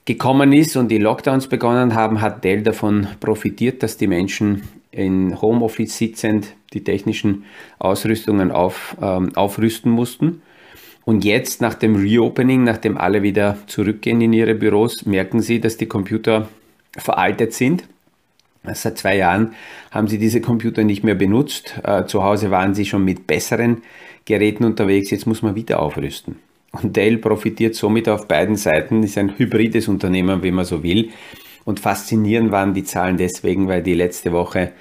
gekommen 0.05 0.53
ist 0.53 0.77
und 0.77 0.89
die 0.89 0.99
Lockdowns 0.99 1.49
begonnen 1.49 1.95
haben, 1.95 2.21
hat 2.21 2.45
Dell 2.45 2.63
davon 2.63 3.09
profitiert, 3.19 3.83
dass 3.83 3.97
die 3.97 4.07
Menschen 4.07 4.63
in 4.93 5.43
Homeoffice 5.43 5.99
sitzend 5.99 6.55
die 6.73 6.85
technischen 6.85 7.45
Ausrüstungen 7.81 8.53
auf, 8.53 8.97
ähm, 9.03 9.35
aufrüsten 9.35 9.91
mussten. 9.91 10.43
Und 11.05 11.25
jetzt 11.25 11.61
nach 11.61 11.75
dem 11.75 11.97
Reopening, 11.97 12.65
nachdem 12.65 12.97
alle 12.97 13.23
wieder 13.23 13.59
zurückgehen 13.67 14.21
in 14.21 14.33
ihre 14.33 14.55
Büros, 14.55 15.05
merken 15.05 15.41
sie, 15.41 15.61
dass 15.61 15.77
die 15.77 15.87
Computer 15.87 16.49
veraltet 16.97 17.53
sind. 17.53 17.85
Seit 18.75 18.99
zwei 18.99 19.17
Jahren 19.17 19.55
haben 19.91 20.09
sie 20.09 20.19
diese 20.19 20.41
Computer 20.41 20.85
nicht 20.85 21.05
mehr 21.05 21.15
benutzt. 21.15 21.79
Äh, 21.83 22.05
zu 22.07 22.23
Hause 22.23 22.51
waren 22.51 22.75
sie 22.75 22.85
schon 22.85 23.05
mit 23.05 23.27
besseren 23.27 23.83
Geräten 24.25 24.65
unterwegs. 24.65 25.11
Jetzt 25.11 25.27
muss 25.27 25.43
man 25.43 25.55
wieder 25.55 25.81
aufrüsten. 25.81 26.37
Und 26.73 26.97
Dell 26.97 27.19
profitiert 27.19 27.75
somit 27.75 28.09
auf 28.09 28.29
beiden 28.29 28.57
Seiten, 28.57 29.03
ist 29.03 29.19
ein 29.19 29.39
hybrides 29.39 29.89
Unternehmen, 29.89 30.43
wie 30.43 30.51
man 30.51 30.65
so 30.65 30.83
will. 30.83 31.11
Und 31.65 31.81
faszinierend 31.81 32.53
waren 32.53 32.75
die 32.75 32.85
Zahlen 32.85 33.17
deswegen, 33.17 33.69
weil 33.69 33.83
die 33.83 33.95
letzte 33.95 34.33
Woche 34.33 34.73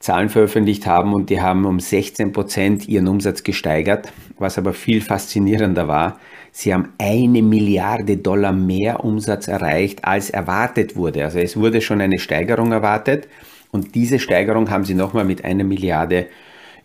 Zahlen 0.00 0.30
veröffentlicht 0.30 0.86
haben 0.86 1.12
und 1.12 1.30
die 1.30 1.40
haben 1.40 1.66
um 1.66 1.78
16 1.78 2.32
Prozent 2.32 2.88
ihren 2.88 3.06
Umsatz 3.06 3.42
gesteigert. 3.42 4.12
Was 4.38 4.56
aber 4.56 4.72
viel 4.72 5.02
faszinierender 5.02 5.88
war, 5.88 6.18
sie 6.52 6.72
haben 6.72 6.90
eine 6.98 7.42
Milliarde 7.42 8.16
Dollar 8.16 8.52
mehr 8.52 9.04
Umsatz 9.04 9.48
erreicht, 9.48 10.04
als 10.04 10.30
erwartet 10.30 10.96
wurde. 10.96 11.24
Also 11.24 11.38
es 11.38 11.56
wurde 11.56 11.80
schon 11.80 12.00
eine 12.00 12.18
Steigerung 12.18 12.72
erwartet 12.72 13.28
und 13.70 13.94
diese 13.94 14.18
Steigerung 14.18 14.70
haben 14.70 14.84
sie 14.84 14.94
nochmal 14.94 15.24
mit 15.24 15.44
einer 15.44 15.64
Milliarde 15.64 16.26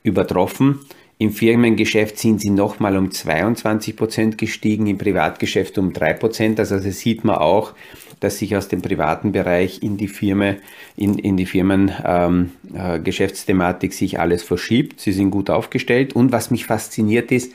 übertroffen. 0.03 0.79
Im 1.17 1.31
Firmengeschäft 1.31 2.19
sind 2.19 2.41
sie 2.41 2.49
nochmal 2.49 2.97
um 2.97 3.09
22 3.09 3.95
Prozent 3.95 4.37
gestiegen, 4.37 4.85
im 4.87 4.97
Privatgeschäft 4.97 5.77
um 5.77 5.93
3 5.93 6.11
Prozent. 6.13 6.59
Also 6.59 6.77
das 6.77 6.99
sieht 6.99 7.23
man 7.23 7.37
auch, 7.37 7.71
dass 8.19 8.39
sich 8.39 8.57
aus 8.57 8.67
dem 8.67 8.81
privaten 8.81 9.31
Bereich 9.31 9.81
in 9.81 9.95
die 9.95 10.09
Firma, 10.09 10.55
in, 10.97 11.17
in 11.17 11.37
die 11.37 11.45
Firmengeschäftsthematik 11.45 13.91
ähm, 13.91 13.93
äh, 13.93 13.97
sich 13.97 14.19
alles 14.19 14.43
verschiebt. 14.43 14.99
Sie 14.99 15.13
sind 15.13 15.31
gut 15.31 15.49
aufgestellt. 15.49 16.17
Und 16.17 16.33
was 16.33 16.51
mich 16.51 16.65
fasziniert 16.65 17.31
ist, 17.31 17.53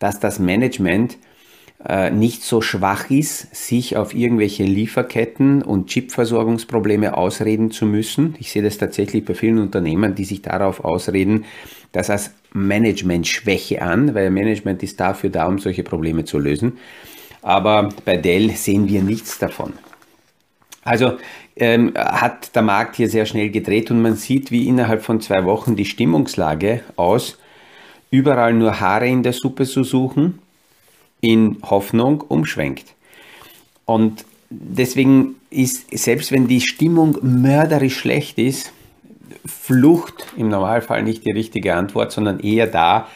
dass 0.00 0.18
das 0.18 0.40
Management 0.40 1.16
äh, 1.84 2.10
nicht 2.10 2.42
so 2.42 2.60
schwach 2.62 3.10
ist, 3.10 3.54
sich 3.54 3.96
auf 3.96 4.14
irgendwelche 4.14 4.64
Lieferketten 4.64 5.62
und 5.62 5.88
Chipversorgungsprobleme 5.88 7.16
ausreden 7.16 7.70
zu 7.70 7.84
müssen. 7.84 8.34
Ich 8.38 8.50
sehe 8.50 8.62
das 8.62 8.78
tatsächlich 8.78 9.24
bei 9.24 9.34
vielen 9.34 9.58
Unternehmen, 9.58 10.14
die 10.14 10.24
sich 10.24 10.42
darauf 10.42 10.84
ausreden, 10.84 11.44
das 11.92 12.08
als 12.08 12.32
Management-Schwäche 12.54 13.82
an, 13.82 14.14
weil 14.14 14.30
Management 14.30 14.82
ist 14.82 14.98
dafür 14.98 15.30
da, 15.30 15.46
um 15.46 15.58
solche 15.58 15.82
Probleme 15.82 16.24
zu 16.24 16.38
lösen. 16.38 16.78
Aber 17.42 17.90
bei 18.04 18.16
Dell 18.16 18.50
sehen 18.50 18.88
wir 18.88 19.02
nichts 19.02 19.38
davon. 19.38 19.74
Also 20.82 21.18
ähm, 21.56 21.92
hat 21.96 22.54
der 22.54 22.62
Markt 22.62 22.96
hier 22.96 23.10
sehr 23.10 23.26
schnell 23.26 23.50
gedreht 23.50 23.90
und 23.90 24.00
man 24.00 24.16
sieht, 24.16 24.50
wie 24.50 24.66
innerhalb 24.66 25.02
von 25.02 25.20
zwei 25.20 25.44
Wochen 25.44 25.76
die 25.76 25.84
Stimmungslage 25.84 26.80
aus 26.96 27.38
überall 28.10 28.54
nur 28.54 28.80
Haare 28.80 29.08
in 29.08 29.22
der 29.22 29.32
Suppe 29.32 29.64
zu 29.64 29.84
suchen 29.84 30.38
in 31.26 31.56
Hoffnung 31.68 32.20
umschwenkt. 32.20 32.94
Und 33.84 34.24
deswegen 34.48 35.34
ist, 35.50 35.86
selbst 35.98 36.30
wenn 36.30 36.46
die 36.46 36.60
Stimmung 36.60 37.18
mörderisch 37.20 37.96
schlecht 37.96 38.38
ist, 38.38 38.72
Flucht 39.44 40.26
im 40.36 40.48
Normalfall 40.48 41.02
nicht 41.02 41.26
die 41.26 41.32
richtige 41.32 41.74
Antwort, 41.74 42.12
sondern 42.12 42.38
eher 42.38 42.68
da, 42.68 43.08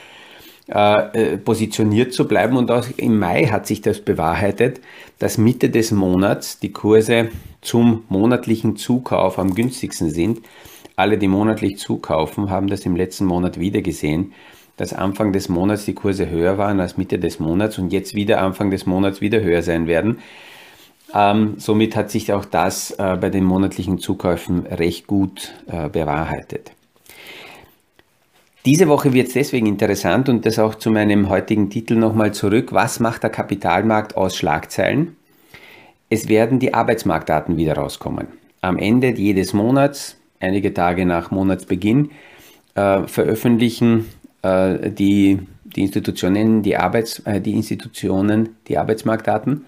äh, 0.69 1.35
äh, 1.35 1.38
positioniert 1.38 2.12
zu 2.12 2.26
bleiben. 2.26 2.57
Und 2.57 2.73
auch 2.73 2.87
im 2.97 3.17
Mai 3.19 3.47
hat 3.47 3.69
sich 3.69 3.81
das 3.81 4.00
bewahrheitet, 4.00 4.81
dass 5.21 5.38
Mitte 5.38 5.71
des 5.71 5.93
Monats 5.93 6.59
die 6.59 6.73
Kurse 6.73 7.29
zum 7.61 8.02
monatlichen 8.09 8.76
Zukauf 8.76 9.38
am 9.38 9.55
günstigsten 9.55 10.11
sind. 10.11 10.40
Alle, 10.97 11.17
die 11.17 11.29
monatlich 11.29 11.79
zukaufen, 11.79 12.50
haben 12.50 12.67
das 12.67 12.87
im 12.87 12.97
letzten 12.97 13.26
Monat 13.26 13.61
wieder 13.61 13.83
gesehen 13.83 14.33
dass 14.80 14.94
Anfang 14.94 15.34
des 15.34 15.50
Monats 15.50 15.84
die 15.84 15.92
Kurse 15.92 16.30
höher 16.30 16.56
waren 16.56 16.80
als 16.80 16.96
Mitte 16.96 17.18
des 17.18 17.38
Monats 17.38 17.76
und 17.78 17.92
jetzt 17.92 18.14
wieder 18.14 18.40
Anfang 18.40 18.70
des 18.70 18.87
Monats 18.87 19.20
wieder 19.20 19.42
höher 19.42 19.60
sein 19.60 19.87
werden. 19.87 20.20
Ähm, 21.14 21.56
somit 21.58 21.96
hat 21.96 22.10
sich 22.10 22.32
auch 22.32 22.46
das 22.46 22.92
äh, 22.92 23.18
bei 23.20 23.28
den 23.28 23.44
monatlichen 23.44 23.99
Zukäufen 23.99 24.64
recht 24.64 25.06
gut 25.06 25.52
äh, 25.66 25.90
bewahrheitet. 25.90 26.72
Diese 28.64 28.88
Woche 28.88 29.12
wird 29.12 29.26
es 29.28 29.34
deswegen 29.34 29.66
interessant 29.66 30.30
und 30.30 30.46
das 30.46 30.58
auch 30.58 30.75
zu 30.75 30.90
meinem 30.90 31.28
heutigen 31.28 31.68
Titel 31.68 31.96
nochmal 31.96 32.32
zurück. 32.32 32.72
Was 32.72 33.00
macht 33.00 33.22
der 33.22 33.30
Kapitalmarkt 33.30 34.16
aus 34.16 34.34
Schlagzeilen? 34.34 35.14
Es 36.08 36.26
werden 36.30 36.58
die 36.58 36.72
Arbeitsmarktdaten 36.72 37.58
wieder 37.58 37.75
rauskommen. 37.75 38.28
Am 38.62 38.78
Ende 38.78 39.10
jedes 39.10 39.52
Monats, 39.52 40.16
einige 40.40 40.72
Tage 40.72 41.04
nach 41.04 41.30
Monatsbeginn, 41.30 42.12
äh, 42.76 43.02
veröffentlichen 43.06 44.06
die, 44.42 45.38
die 45.64 45.80
Institutionen, 45.82 46.62
die, 46.62 46.76
Arbeits, 46.76 47.20
äh, 47.20 47.40
die 47.40 47.52
Institutionen, 47.52 48.56
die 48.68 48.78
Arbeitsmarktdaten. 48.78 49.64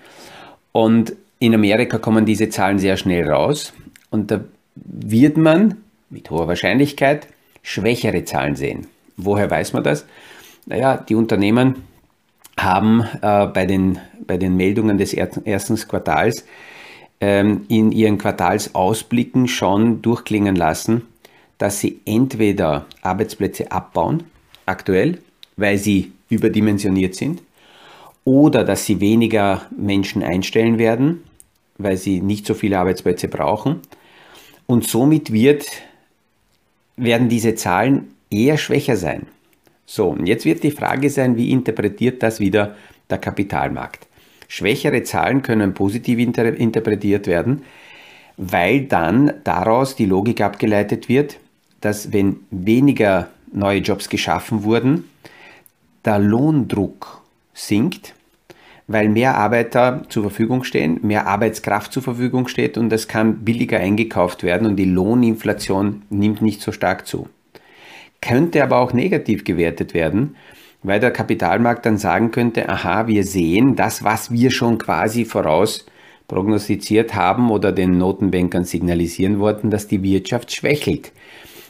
Und 0.72 1.14
in 1.38 1.54
Amerika 1.54 1.98
kommen 1.98 2.24
diese 2.24 2.48
Zahlen 2.48 2.78
sehr 2.78 2.96
schnell 2.96 3.28
raus 3.28 3.72
und 4.10 4.30
da 4.30 4.40
wird 4.74 5.36
man 5.36 5.78
mit 6.08 6.30
hoher 6.30 6.48
Wahrscheinlichkeit 6.48 7.26
schwächere 7.62 8.24
Zahlen 8.24 8.56
sehen. 8.56 8.86
Woher 9.16 9.50
weiß 9.50 9.72
man 9.72 9.82
das? 9.82 10.06
Naja, 10.66 10.96
die 10.96 11.14
Unternehmen 11.14 11.82
haben 12.58 13.02
äh, 13.20 13.46
bei, 13.46 13.66
den, 13.66 13.98
bei 14.26 14.36
den 14.36 14.56
Meldungen 14.56 14.98
des 14.98 15.14
ersten 15.14 15.76
Quartals 15.88 16.44
ähm, 17.20 17.64
in 17.68 17.92
ihren 17.92 18.18
Quartalsausblicken 18.18 19.48
schon 19.48 20.02
durchklingen 20.02 20.56
lassen, 20.56 21.02
dass 21.58 21.80
sie 21.80 22.00
entweder 22.04 22.86
Arbeitsplätze 23.02 23.70
abbauen 23.70 24.24
aktuell, 24.66 25.18
weil 25.56 25.78
sie 25.78 26.12
überdimensioniert 26.28 27.14
sind, 27.14 27.42
oder 28.24 28.64
dass 28.64 28.86
sie 28.86 29.00
weniger 29.00 29.66
Menschen 29.76 30.22
einstellen 30.22 30.78
werden, 30.78 31.24
weil 31.78 31.96
sie 31.96 32.20
nicht 32.20 32.46
so 32.46 32.54
viele 32.54 32.78
Arbeitsplätze 32.78 33.28
brauchen. 33.28 33.80
Und 34.66 34.86
somit 34.86 35.32
wird, 35.32 35.66
werden 36.96 37.28
diese 37.28 37.54
Zahlen 37.54 38.14
eher 38.30 38.58
schwächer 38.58 38.96
sein. 38.96 39.26
So, 39.86 40.08
und 40.08 40.26
jetzt 40.26 40.44
wird 40.44 40.62
die 40.62 40.70
Frage 40.70 41.10
sein, 41.10 41.36
wie 41.36 41.50
interpretiert 41.50 42.22
das 42.22 42.40
wieder 42.40 42.76
der 43.10 43.18
Kapitalmarkt? 43.18 44.06
Schwächere 44.48 45.02
Zahlen 45.02 45.42
können 45.42 45.74
positiv 45.74 46.18
inter 46.18 46.54
interpretiert 46.54 47.26
werden, 47.26 47.62
weil 48.36 48.82
dann 48.82 49.32
daraus 49.44 49.96
die 49.96 50.06
Logik 50.06 50.40
abgeleitet 50.40 51.08
wird, 51.08 51.38
dass 51.80 52.12
wenn 52.12 52.40
weniger 52.50 53.28
neue 53.52 53.80
Jobs 53.80 54.08
geschaffen 54.08 54.64
wurden, 54.64 55.04
der 56.04 56.18
Lohndruck 56.18 57.22
sinkt, 57.54 58.14
weil 58.86 59.08
mehr 59.08 59.36
Arbeiter 59.36 60.02
zur 60.08 60.24
Verfügung 60.24 60.64
stehen, 60.64 61.00
mehr 61.02 61.26
Arbeitskraft 61.26 61.92
zur 61.92 62.02
Verfügung 62.02 62.48
steht 62.48 62.76
und 62.76 62.92
es 62.92 63.08
kann 63.08 63.44
billiger 63.44 63.78
eingekauft 63.78 64.42
werden 64.42 64.66
und 64.66 64.76
die 64.76 64.84
Lohninflation 64.84 66.02
nimmt 66.10 66.42
nicht 66.42 66.60
so 66.60 66.72
stark 66.72 67.06
zu. 67.06 67.28
Könnte 68.20 68.62
aber 68.62 68.78
auch 68.78 68.92
negativ 68.92 69.44
gewertet 69.44 69.94
werden, 69.94 70.36
weil 70.82 71.00
der 71.00 71.12
Kapitalmarkt 71.12 71.86
dann 71.86 71.96
sagen 71.96 72.30
könnte, 72.30 72.68
aha, 72.68 73.06
wir 73.06 73.24
sehen 73.24 73.76
das, 73.76 74.04
was 74.04 74.30
wir 74.32 74.50
schon 74.50 74.78
quasi 74.78 75.24
voraus 75.24 75.86
prognostiziert 76.26 77.14
haben 77.14 77.50
oder 77.50 77.72
den 77.72 77.98
Notenbankern 77.98 78.64
signalisieren 78.64 79.38
wollten, 79.38 79.70
dass 79.70 79.86
die 79.86 80.02
Wirtschaft 80.02 80.52
schwächelt 80.52 81.12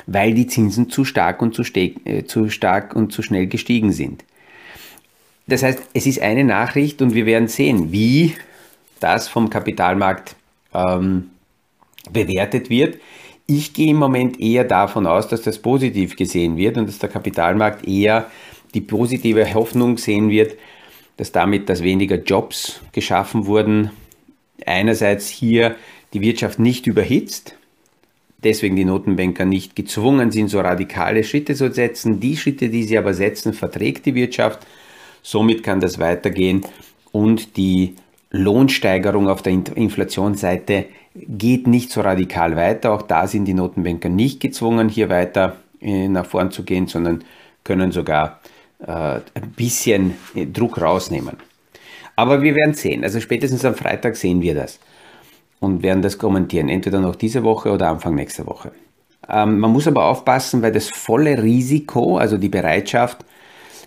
weil 0.06 0.34
die 0.34 0.46
Zinsen 0.46 0.90
zu 0.90 1.04
stark 1.04 1.42
und 1.42 1.54
zu, 1.54 1.62
äh, 1.74 2.24
zu 2.24 2.48
stark 2.48 2.94
und 2.96 3.12
zu 3.12 3.22
schnell 3.22 3.46
gestiegen 3.46 3.92
sind. 3.92 4.24
Das 5.46 5.62
heißt, 5.62 5.80
es 5.92 6.06
ist 6.06 6.20
eine 6.20 6.44
Nachricht 6.44 7.02
und 7.02 7.14
wir 7.14 7.26
werden 7.26 7.48
sehen, 7.48 7.92
wie 7.92 8.34
das 9.00 9.28
vom 9.28 9.50
Kapitalmarkt 9.50 10.36
ähm, 10.72 11.30
bewertet 12.10 12.70
wird. 12.70 12.98
Ich 13.46 13.72
gehe 13.72 13.90
im 13.90 13.96
Moment 13.96 14.40
eher 14.40 14.64
davon 14.64 15.06
aus, 15.06 15.28
dass 15.28 15.42
das 15.42 15.58
positiv 15.58 16.16
gesehen 16.16 16.56
wird 16.56 16.78
und 16.78 16.88
dass 16.88 16.98
der 16.98 17.08
Kapitalmarkt 17.08 17.86
eher 17.86 18.30
die 18.74 18.80
positive 18.80 19.52
Hoffnung 19.52 19.98
sehen 19.98 20.30
wird, 20.30 20.56
dass 21.16 21.32
damit, 21.32 21.68
dass 21.68 21.82
weniger 21.82 22.16
Jobs 22.16 22.80
geschaffen 22.92 23.46
wurden, 23.46 23.90
einerseits 24.64 25.28
hier 25.28 25.76
die 26.12 26.20
Wirtschaft 26.20 26.58
nicht 26.58 26.86
überhitzt, 26.86 27.56
deswegen 28.44 28.76
die 28.76 28.84
Notenbanker 28.84 29.44
nicht 29.44 29.76
gezwungen 29.76 30.30
sind, 30.30 30.48
so 30.48 30.60
radikale 30.60 31.24
Schritte 31.24 31.54
zu 31.54 31.72
setzen. 31.72 32.20
Die 32.20 32.36
Schritte, 32.36 32.68
die 32.68 32.84
sie 32.84 32.98
aber 32.98 33.14
setzen, 33.14 33.52
verträgt 33.52 34.06
die 34.06 34.14
Wirtschaft. 34.14 34.66
Somit 35.22 35.62
kann 35.62 35.80
das 35.80 35.98
weitergehen 35.98 36.62
und 37.12 37.56
die 37.56 37.94
Lohnsteigerung 38.30 39.28
auf 39.28 39.42
der 39.42 39.52
Inflationsseite 39.52 40.86
geht 41.14 41.66
nicht 41.66 41.90
so 41.90 42.00
radikal 42.00 42.56
weiter. 42.56 42.92
Auch 42.92 43.02
da 43.02 43.26
sind 43.26 43.44
die 43.44 43.54
Notenbanker 43.54 44.08
nicht 44.08 44.40
gezwungen, 44.40 44.88
hier 44.88 45.10
weiter 45.10 45.56
äh, 45.80 46.08
nach 46.08 46.26
vorn 46.26 46.50
zu 46.50 46.64
gehen, 46.64 46.86
sondern 46.86 47.24
können 47.62 47.92
sogar 47.92 48.40
äh, 48.80 49.20
ein 49.34 49.52
bisschen 49.54 50.14
Druck 50.52 50.80
rausnehmen. 50.80 51.36
Aber 52.16 52.42
wir 52.42 52.54
werden 52.54 52.74
sehen. 52.74 53.04
Also 53.04 53.20
spätestens 53.20 53.64
am 53.64 53.74
Freitag 53.74 54.16
sehen 54.16 54.40
wir 54.40 54.54
das. 54.54 54.78
Und 55.62 55.84
werden 55.84 56.02
das 56.02 56.18
kommentieren, 56.18 56.68
entweder 56.68 57.00
noch 57.00 57.14
diese 57.14 57.44
Woche 57.44 57.70
oder 57.70 57.88
Anfang 57.88 58.16
nächster 58.16 58.46
Woche. 58.46 58.72
Ähm, 59.28 59.60
man 59.60 59.70
muss 59.70 59.86
aber 59.86 60.06
aufpassen, 60.06 60.60
weil 60.60 60.72
das 60.72 60.88
volle 60.88 61.40
Risiko, 61.40 62.18
also 62.18 62.36
die 62.36 62.48
Bereitschaft, 62.48 63.24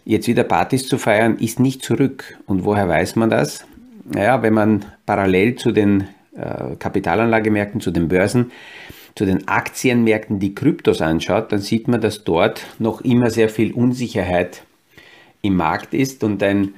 jetzt 0.05 0.29
wieder 0.29 0.45
Partys 0.45 0.87
zu 0.87 0.97
feiern, 0.97 1.37
ist 1.37 1.59
nicht 1.59 1.83
zurück. 1.83 2.39
Und 2.45 2.63
woher 2.63 2.87
weiß 2.87 3.17
man 3.17 3.29
das? 3.29 3.67
Naja, 4.05 4.41
wenn 4.41 4.53
man 4.53 4.85
parallel 5.05 5.55
zu 5.55 5.73
den 5.73 6.07
äh, 6.37 6.77
Kapitalanlagemärkten, 6.79 7.81
zu 7.81 7.91
den 7.91 8.07
Börsen, 8.07 8.51
zu 9.15 9.25
den 9.25 9.45
Aktienmärkten 9.49 10.39
die 10.39 10.55
Kryptos 10.55 11.01
anschaut, 11.01 11.51
dann 11.51 11.59
sieht 11.59 11.89
man, 11.89 11.99
dass 11.99 12.23
dort 12.23 12.65
noch 12.79 13.01
immer 13.01 13.29
sehr 13.31 13.49
viel 13.49 13.73
Unsicherheit 13.73 14.63
im 15.41 15.57
Markt 15.57 15.93
ist. 15.93 16.23
Und 16.23 16.41
ein 16.41 16.73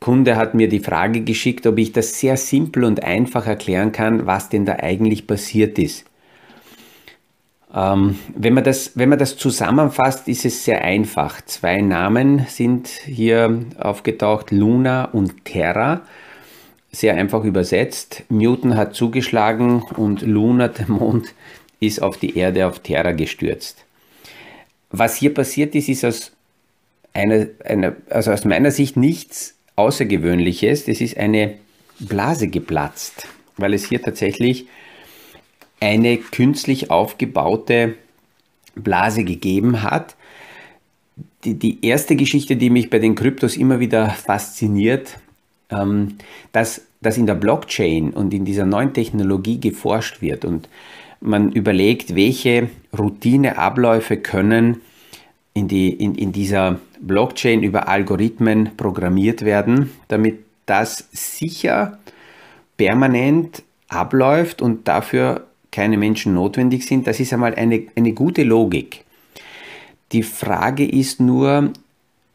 Kunde 0.00 0.36
hat 0.36 0.54
mir 0.54 0.68
die 0.68 0.80
Frage 0.80 1.20
geschickt, 1.20 1.66
ob 1.66 1.78
ich 1.78 1.92
das 1.92 2.18
sehr 2.18 2.38
simpel 2.38 2.84
und 2.84 3.04
einfach 3.04 3.46
erklären 3.46 3.92
kann, 3.92 4.24
was 4.24 4.48
denn 4.48 4.64
da 4.64 4.76
eigentlich 4.76 5.26
passiert 5.26 5.78
ist. 5.78 6.06
Ähm, 7.74 8.18
wenn, 8.34 8.54
man 8.54 8.64
das, 8.64 8.92
wenn 8.96 9.10
man 9.10 9.18
das 9.18 9.36
zusammenfasst, 9.36 10.26
ist 10.26 10.46
es 10.46 10.64
sehr 10.64 10.82
einfach. 10.82 11.42
Zwei 11.44 11.82
Namen 11.82 12.46
sind 12.48 12.88
hier 12.88 13.62
aufgetaucht, 13.78 14.50
Luna 14.50 15.04
und 15.04 15.44
Terra. 15.44 16.00
Sehr 16.90 17.14
einfach 17.14 17.44
übersetzt. 17.44 18.24
Newton 18.30 18.76
hat 18.76 18.94
zugeschlagen 18.94 19.82
und 19.82 20.22
Luna, 20.22 20.68
der 20.68 20.90
Mond, 20.90 21.34
ist 21.78 22.02
auf 22.02 22.16
die 22.16 22.38
Erde, 22.38 22.66
auf 22.66 22.80
Terra 22.80 23.12
gestürzt. 23.12 23.84
Was 24.90 25.16
hier 25.16 25.32
passiert 25.32 25.74
ist, 25.74 25.90
ist 25.90 26.04
aus, 26.04 26.32
einer, 27.12 27.46
einer, 27.64 27.94
also 28.08 28.32
aus 28.32 28.44
meiner 28.46 28.70
Sicht 28.70 28.96
nichts 28.96 29.54
Außergewöhnliches. 29.76 30.84
Das 30.84 31.00
ist 31.00 31.16
eine 31.16 31.54
Blase 31.98 32.48
geplatzt, 32.48 33.28
weil 33.56 33.74
es 33.74 33.88
hier 33.88 34.02
tatsächlich 34.02 34.66
eine 35.80 36.18
künstlich 36.18 36.90
aufgebaute 36.90 37.94
Blase 38.74 39.24
gegeben 39.24 39.82
hat. 39.82 40.16
Die, 41.44 41.54
die 41.54 41.84
erste 41.84 42.16
Geschichte, 42.16 42.56
die 42.56 42.70
mich 42.70 42.90
bei 42.90 42.98
den 42.98 43.14
Kryptos 43.14 43.56
immer 43.56 43.80
wieder 43.80 44.10
fasziniert, 44.10 45.18
ähm, 45.70 46.18
dass, 46.52 46.82
dass 47.00 47.16
in 47.16 47.26
der 47.26 47.34
Blockchain 47.34 48.10
und 48.10 48.34
in 48.34 48.44
dieser 48.44 48.66
neuen 48.66 48.92
Technologie 48.92 49.58
geforscht 49.58 50.20
wird 50.20 50.44
und 50.44 50.68
man 51.20 51.52
überlegt, 51.52 52.14
welche 52.14 52.70
Routineabläufe 52.96 54.16
können 54.16 54.80
in, 55.54 55.68
die, 55.68 55.90
in, 55.90 56.14
in 56.14 56.32
dieser 56.32 56.80
Blockchain 57.00 57.62
über 57.62 57.88
Algorithmen 57.88 58.70
programmiert 58.76 59.44
werden, 59.44 59.90
damit 60.08 60.40
das 60.66 61.08
sicher 61.12 61.98
permanent 62.76 63.62
abläuft 63.88 64.62
und 64.62 64.86
dafür 64.86 65.46
keine 65.70 65.96
Menschen 65.96 66.34
notwendig 66.34 66.86
sind. 66.86 67.06
Das 67.06 67.20
ist 67.20 67.32
einmal 67.32 67.54
eine, 67.54 67.84
eine 67.96 68.12
gute 68.12 68.42
Logik. 68.42 69.04
Die 70.12 70.22
Frage 70.22 70.86
ist 70.86 71.20
nur, 71.20 71.72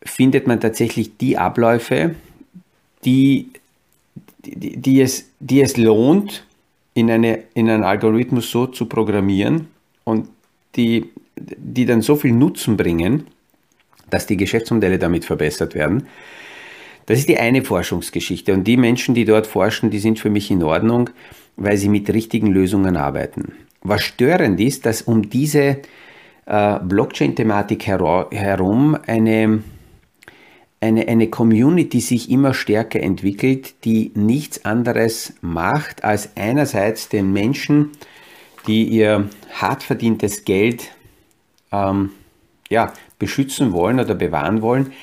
findet 0.02 0.48
man 0.48 0.60
tatsächlich 0.60 1.18
die 1.18 1.38
Abläufe, 1.38 2.16
die, 3.04 3.50
die, 4.46 4.78
die, 4.78 5.02
es, 5.02 5.30
die 5.40 5.62
es 5.62 5.78
lohnt, 5.78 6.46
in, 6.94 7.12
eine, 7.12 7.44
in 7.54 7.70
einen 7.70 7.84
Algorithmus 7.84 8.50
so 8.50 8.68
zu 8.68 8.86
programmieren 8.86 9.68
und 10.06 10.30
die, 10.76 11.10
die 11.36 11.86
dann 11.86 12.02
so 12.02 12.16
viel 12.16 12.32
Nutzen 12.32 12.78
bringen, 12.78 13.28
dass 14.16 14.26
die 14.26 14.38
Geschäftsmodelle 14.38 14.98
damit 14.98 15.26
verbessert 15.26 15.76
werden. 15.76 16.08
Das 17.06 17.20
ist 17.20 17.30
die 17.30 17.38
eine 17.38 17.64
Forschungsgeschichte. 17.64 18.54
Und 18.54 18.64
die 18.64 18.78
Menschen, 18.78 19.14
die 19.14 19.26
dort 19.26 19.46
forschen, 19.46 19.92
die 19.92 20.00
sind 20.00 20.20
für 20.20 20.30
mich 20.30 20.50
in 20.50 20.64
Ordnung 20.64 21.12
weil 21.58 21.78
sie 21.78 21.90
mit 21.90 22.10
richtigen 22.10 22.48
Lösungen 22.48 22.98
arbeiten. 22.98 23.54
Was 23.82 24.04
störend 24.04 24.60
ist, 24.60 24.86
dass 24.86 25.02
um 25.02 25.30
diese 25.30 25.78
äh, 26.46 26.80
Blockchain-Thematik 26.80 27.86
herum 27.88 28.98
eine, 29.06 29.64
eine, 30.82 31.08
eine 31.08 31.28
Community 31.30 32.02
sich 32.02 32.30
immer 32.30 32.54
stärker 32.54 33.00
entwickelt, 33.00 33.86
die 33.86 34.12
nichts 34.16 34.66
anderes 34.66 35.34
macht, 35.42 36.04
als 36.04 36.36
einerseits 36.36 37.10
den 37.10 37.32
Menschen, 37.32 37.92
die 38.68 38.86
ihr 38.86 39.30
hart 39.54 39.84
verdientes 39.84 40.46
Geld 40.46 40.92
ähm, 41.72 42.10
ja, 42.70 42.94
beschützen 43.20 43.72
wollen 43.72 44.00
oder 44.00 44.16
bewahren 44.16 44.62
wollen, 44.62 44.94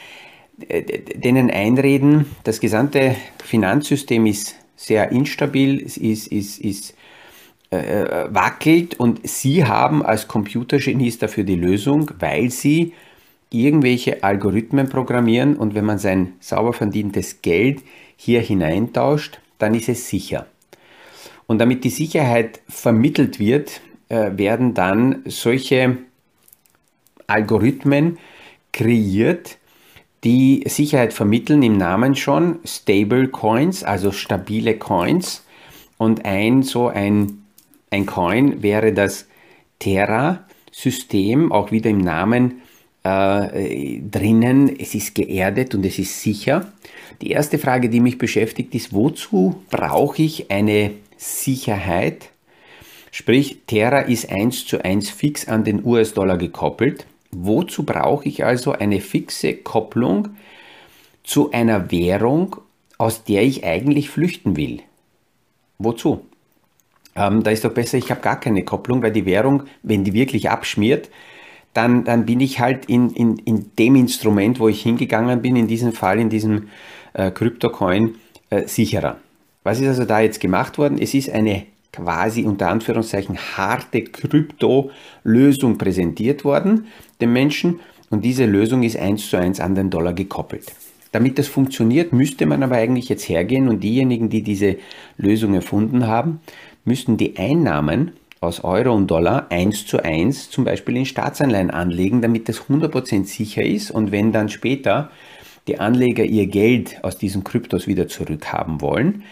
äh, 0.68 0.82
denen 0.82 1.50
einreden, 1.50 2.26
das 2.44 2.60
gesamte 2.60 3.16
Finanzsystem 3.44 4.26
ist 4.26 4.56
sehr 4.76 5.12
instabil, 5.12 5.78
ist, 5.78 5.96
ist, 5.96 6.58
ist 6.60 6.94
äh, 7.72 8.02
äh, 8.02 8.34
wackelt 8.34 9.00
und 9.00 9.26
Sie 9.26 9.64
haben 9.64 10.04
als 10.04 10.28
Computergenies 10.28 11.18
dafür 11.18 11.44
die 11.44 11.56
Lösung, 11.56 12.10
weil 12.18 12.50
Sie 12.50 12.92
irgendwelche 13.48 14.22
Algorithmen 14.22 14.88
programmieren 14.88 15.56
und 15.56 15.74
wenn 15.74 15.84
man 15.84 15.98
sein 15.98 16.34
sauber 16.40 16.72
verdientes 16.72 17.40
Geld 17.42 17.82
hier 18.16 18.40
hineintauscht, 18.40 19.40
dann 19.58 19.74
ist 19.74 19.88
es 19.88 20.08
sicher. 20.08 20.46
Und 21.46 21.58
damit 21.60 21.84
die 21.84 21.90
Sicherheit 21.90 22.60
vermittelt 22.68 23.38
wird, 23.38 23.80
äh, 24.08 24.32
werden 24.36 24.74
dann 24.74 25.22
solche 25.24 25.96
Algorithmen 27.32 28.18
kreiert, 28.72 29.58
die 30.24 30.64
Sicherheit 30.66 31.12
vermitteln 31.12 31.62
im 31.62 31.76
Namen 31.76 32.14
schon, 32.14 32.60
Stable 32.64 33.28
Coins, 33.28 33.82
also 33.82 34.12
stabile 34.12 34.76
Coins. 34.76 35.44
Und 35.98 36.24
ein 36.24 36.62
so 36.62 36.88
ein, 36.88 37.44
ein 37.90 38.06
Coin 38.06 38.62
wäre 38.62 38.92
das 38.92 39.26
Terra-System, 39.80 41.50
auch 41.50 41.72
wieder 41.72 41.90
im 41.90 41.98
Namen 41.98 42.62
äh, 43.02 44.00
drinnen. 44.00 44.78
Es 44.78 44.94
ist 44.94 45.14
geerdet 45.14 45.74
und 45.74 45.84
es 45.84 45.98
ist 45.98 46.22
sicher. 46.22 46.72
Die 47.20 47.30
erste 47.30 47.58
Frage, 47.58 47.88
die 47.88 48.00
mich 48.00 48.18
beschäftigt, 48.18 48.74
ist, 48.74 48.92
wozu 48.92 49.62
brauche 49.70 50.22
ich 50.22 50.50
eine 50.50 50.92
Sicherheit? 51.16 52.30
Sprich, 53.10 53.58
Terra 53.66 54.00
ist 54.00 54.30
eins 54.30 54.66
zu 54.66 54.84
eins 54.84 55.10
fix 55.10 55.46
an 55.46 55.64
den 55.64 55.84
US-Dollar 55.84 56.38
gekoppelt. 56.38 57.06
Wozu 57.34 57.84
brauche 57.84 58.28
ich 58.28 58.44
also 58.44 58.72
eine 58.72 59.00
fixe 59.00 59.54
Kopplung 59.54 60.28
zu 61.24 61.50
einer 61.50 61.90
Währung, 61.90 62.56
aus 62.98 63.24
der 63.24 63.42
ich 63.42 63.64
eigentlich 63.64 64.10
flüchten 64.10 64.56
will? 64.56 64.80
Wozu? 65.78 66.26
Ähm, 67.16 67.42
da 67.42 67.50
ist 67.50 67.64
doch 67.64 67.72
besser, 67.72 67.98
ich 67.98 68.10
habe 68.10 68.20
gar 68.20 68.38
keine 68.38 68.64
Kopplung, 68.64 69.02
weil 69.02 69.12
die 69.12 69.26
Währung, 69.26 69.64
wenn 69.82 70.04
die 70.04 70.12
wirklich 70.12 70.50
abschmiert, 70.50 71.10
dann, 71.74 72.04
dann 72.04 72.26
bin 72.26 72.40
ich 72.40 72.60
halt 72.60 72.86
in, 72.86 73.10
in, 73.10 73.38
in 73.38 73.70
dem 73.78 73.96
Instrument, 73.96 74.60
wo 74.60 74.68
ich 74.68 74.82
hingegangen 74.82 75.40
bin, 75.40 75.56
in 75.56 75.66
diesem 75.66 75.92
Fall, 75.92 76.20
in 76.20 76.28
diesem 76.28 76.68
äh, 77.14 77.30
Kryptocoin, 77.30 78.16
äh, 78.50 78.66
sicherer. 78.66 79.18
Was 79.64 79.80
ist 79.80 79.88
also 79.88 80.04
da 80.04 80.20
jetzt 80.20 80.40
gemacht 80.40 80.76
worden? 80.76 80.98
Es 81.00 81.14
ist 81.14 81.30
eine 81.30 81.64
quasi 81.92 82.44
unter 82.44 82.70
Anführungszeichen 82.70 83.36
harte 83.36 84.02
Krypto-Lösung 84.02 85.78
präsentiert 85.78 86.44
worden 86.44 86.86
dem 87.20 87.32
Menschen 87.32 87.80
und 88.10 88.24
diese 88.24 88.46
Lösung 88.46 88.82
ist 88.82 88.96
eins 88.96 89.28
zu 89.28 89.36
eins 89.36 89.60
an 89.60 89.74
den 89.74 89.90
Dollar 89.90 90.12
gekoppelt. 90.12 90.72
Damit 91.12 91.38
das 91.38 91.48
funktioniert, 91.48 92.12
müsste 92.12 92.46
man 92.46 92.62
aber 92.62 92.76
eigentlich 92.76 93.08
jetzt 93.10 93.28
hergehen 93.28 93.68
und 93.68 93.84
diejenigen, 93.84 94.30
die 94.30 94.42
diese 94.42 94.76
Lösung 95.18 95.54
erfunden 95.54 96.06
haben, 96.06 96.40
müssten 96.84 97.18
die 97.18 97.36
Einnahmen 97.36 98.12
aus 98.40 98.64
Euro 98.64 98.94
und 98.94 99.10
Dollar 99.10 99.46
eins 99.50 99.86
zu 99.86 100.02
eins 100.02 100.50
zum 100.50 100.64
Beispiel 100.64 100.96
in 100.96 101.06
Staatsanleihen 101.06 101.70
anlegen, 101.70 102.22
damit 102.22 102.48
das 102.48 102.62
100% 102.62 103.26
sicher 103.26 103.62
ist 103.62 103.90
und 103.90 104.10
wenn 104.10 104.32
dann 104.32 104.48
später 104.48 105.10
die 105.68 105.78
Anleger 105.78 106.24
ihr 106.24 106.46
Geld 106.46 107.04
aus 107.04 107.18
diesen 107.18 107.44
Kryptos 107.44 107.86
wieder 107.86 108.08
zurückhaben 108.08 108.80
wollen, 108.80 109.22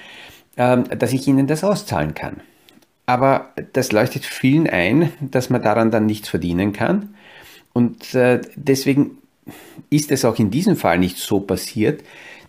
ähm, 0.57 0.85
dass 0.97 1.13
ich 1.13 1.27
ihnen 1.27 1.47
das 1.47 1.65
auszahlen 1.65 2.15
kann. 2.15 2.43
Aber 3.11 3.49
das 3.73 3.91
leuchtet 3.91 4.25
vielen 4.25 4.69
ein, 4.69 5.13
dass 5.21 5.51
man 5.51 5.61
daran 5.61 5.91
dann 5.91 6.07
nichts 6.07 6.29
verdienen 6.29 6.73
kann. 6.73 7.17
Und 7.73 8.15
äh, 8.15 8.41
deswegen 8.55 9.19
ist 9.91 10.13
es 10.13 10.25
auch 10.25 10.39
in 10.39 10.53
diesem 10.53 10.77
Fall 10.77 11.01
nicht 11.01 11.17
so 11.17 11.41
passiert. 11.41 12.05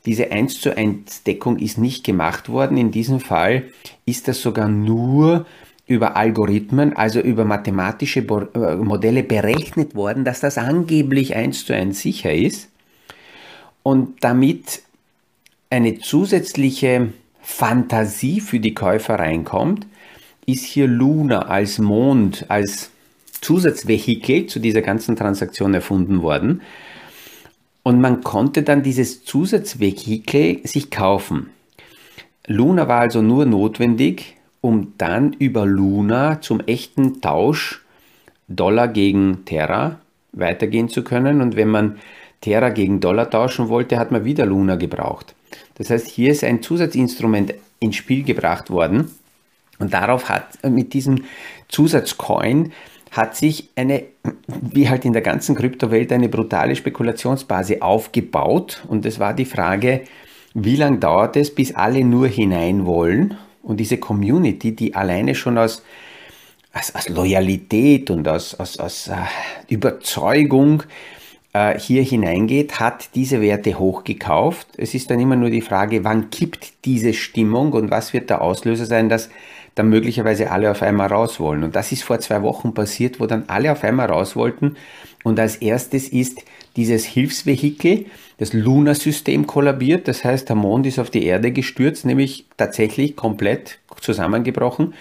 Diese 0.05 0.31
1 0.31 0.61
zu 0.61 0.77
1 0.77 1.23
Deckung 1.23 1.57
ist 1.57 1.79
nicht 1.79 2.03
gemacht 2.03 2.47
worden. 2.47 2.77
In 2.77 2.91
diesem 2.91 3.19
Fall 3.19 3.71
ist 4.05 4.27
das 4.27 4.43
sogar 4.43 4.69
nur 4.69 5.47
über 5.87 6.15
Algorithmen, 6.15 6.95
also 6.95 7.21
über 7.21 7.43
mathematische 7.43 8.19
äh, 8.19 8.75
Modelle 8.75 9.23
berechnet 9.23 9.95
worden, 9.95 10.25
dass 10.25 10.41
das 10.41 10.59
angeblich 10.59 11.35
1 11.35 11.65
zu 11.65 11.73
1 11.73 11.99
sicher 11.99 12.35
ist. 12.35 12.69
Und 13.81 14.23
damit 14.23 14.83
eine 15.71 15.97
zusätzliche 15.97 17.13
Fantasie 17.41 18.41
für 18.41 18.59
die 18.59 18.75
Käufer 18.75 19.15
reinkommt, 19.15 19.87
ist 20.45 20.65
hier 20.65 20.87
Luna 20.87 21.43
als 21.43 21.79
Mond, 21.79 22.45
als 22.49 22.91
Zusatzvehikel 23.41 24.45
zu 24.45 24.59
dieser 24.59 24.81
ganzen 24.81 25.15
Transaktion 25.15 25.73
erfunden 25.73 26.21
worden. 26.21 26.61
Und 27.83 27.99
man 27.99 28.21
konnte 28.21 28.63
dann 28.63 28.83
dieses 28.83 29.23
Zusatzvehikel 29.23 30.65
sich 30.67 30.91
kaufen. 30.91 31.49
Luna 32.47 32.87
war 32.87 33.01
also 33.01 33.21
nur 33.21 33.45
notwendig, 33.45 34.37
um 34.61 34.93
dann 34.97 35.33
über 35.33 35.65
Luna 35.65 36.41
zum 36.41 36.59
echten 36.61 37.21
Tausch 37.21 37.81
Dollar 38.47 38.87
gegen 38.87 39.45
Terra 39.45 39.99
weitergehen 40.33 40.89
zu 40.89 41.03
können. 41.03 41.41
Und 41.41 41.55
wenn 41.55 41.69
man 41.69 41.97
Terra 42.41 42.69
gegen 42.69 42.99
Dollar 42.99 43.29
tauschen 43.29 43.69
wollte, 43.69 43.97
hat 43.97 44.11
man 44.11 44.25
wieder 44.25 44.45
Luna 44.45 44.75
gebraucht. 44.75 45.33
Das 45.75 45.89
heißt, 45.89 46.07
hier 46.07 46.31
ist 46.31 46.43
ein 46.43 46.61
Zusatzinstrument 46.61 47.53
ins 47.79 47.95
Spiel 47.95 48.23
gebracht 48.23 48.69
worden. 48.69 49.11
Und 49.81 49.93
darauf 49.93 50.29
hat 50.29 50.47
mit 50.63 50.93
diesem 50.93 51.23
Zusatzcoin 51.67 52.71
hat 53.11 53.35
sich 53.35 53.69
eine, 53.75 54.03
wie 54.47 54.89
halt 54.89 55.03
in 55.03 55.11
der 55.13 55.21
ganzen 55.21 55.55
Kryptowelt, 55.55 56.11
eine 56.13 56.29
brutale 56.29 56.75
Spekulationsbasis 56.75 57.81
aufgebaut. 57.81 58.83
Und 58.87 59.05
es 59.05 59.19
war 59.19 59.33
die 59.33 59.45
Frage, 59.45 60.01
wie 60.53 60.77
lange 60.77 60.99
dauert 60.99 61.35
es, 61.35 61.53
bis 61.53 61.75
alle 61.75 62.03
nur 62.05 62.27
hinein 62.27 62.85
wollen? 62.85 63.37
Und 63.63 63.79
diese 63.79 63.97
Community, 63.97 64.73
die 64.75 64.95
alleine 64.95 65.35
schon 65.35 65.57
aus, 65.57 65.83
aus, 66.73 66.95
aus 66.95 67.09
Loyalität 67.09 68.09
und 68.09 68.27
aus, 68.27 68.55
aus, 68.55 68.79
aus 68.79 69.09
uh, 69.09 69.13
Überzeugung 69.67 70.83
uh, 71.55 71.77
hier 71.77 72.03
hineingeht, 72.03 72.79
hat 72.79 73.09
diese 73.13 73.41
Werte 73.41 73.77
hochgekauft. 73.77 74.67
Es 74.77 74.93
ist 74.93 75.11
dann 75.11 75.19
immer 75.19 75.35
nur 75.35 75.49
die 75.49 75.61
Frage, 75.61 76.05
wann 76.05 76.29
kippt 76.29 76.85
diese 76.85 77.13
Stimmung 77.13 77.73
und 77.73 77.91
was 77.91 78.13
wird 78.13 78.29
der 78.29 78.41
Auslöser 78.41 78.85
sein, 78.85 79.09
dass 79.09 79.29
dann 79.75 79.89
möglicherweise 79.89 80.51
alle 80.51 80.71
auf 80.71 80.81
einmal 80.81 81.07
raus 81.07 81.39
wollen. 81.39 81.63
Und 81.63 81.75
das 81.75 81.91
ist 81.91 82.03
vor 82.03 82.19
zwei 82.19 82.41
Wochen 82.41 82.73
passiert, 82.73 83.19
wo 83.19 83.25
dann 83.25 83.45
alle 83.47 83.71
auf 83.71 83.83
einmal 83.83 84.07
raus 84.07 84.35
wollten. 84.35 84.75
Und 85.23 85.39
als 85.39 85.57
erstes 85.57 86.09
ist 86.09 86.39
dieses 86.75 87.05
Hilfsvehikel, 87.05 88.05
das 88.37 88.53
Luna-System 88.53 89.47
kollabiert. 89.47 90.07
Das 90.07 90.23
heißt, 90.23 90.49
der 90.49 90.55
Mond 90.55 90.85
ist 90.87 90.99
auf 90.99 91.09
die 91.09 91.25
Erde 91.25 91.51
gestürzt, 91.51 92.05
nämlich 92.05 92.45
tatsächlich 92.57 93.15
komplett 93.15 93.79
zusammengebrochen. 93.99 94.93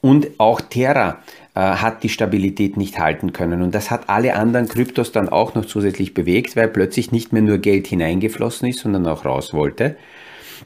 Und 0.00 0.28
auch 0.38 0.60
Terra 0.60 1.18
äh, 1.54 1.60
hat 1.60 2.02
die 2.02 2.08
Stabilität 2.08 2.76
nicht 2.76 2.98
halten 2.98 3.32
können. 3.32 3.62
Und 3.62 3.74
das 3.74 3.90
hat 3.90 4.08
alle 4.08 4.34
anderen 4.36 4.68
Kryptos 4.68 5.10
dann 5.10 5.28
auch 5.28 5.54
noch 5.54 5.64
zusätzlich 5.64 6.14
bewegt, 6.14 6.54
weil 6.54 6.68
plötzlich 6.68 7.12
nicht 7.12 7.32
mehr 7.32 7.42
nur 7.42 7.58
Geld 7.58 7.86
hineingeflossen 7.86 8.68
ist, 8.68 8.80
sondern 8.80 9.06
auch 9.06 9.24
raus 9.24 9.52
wollte. 9.52 9.96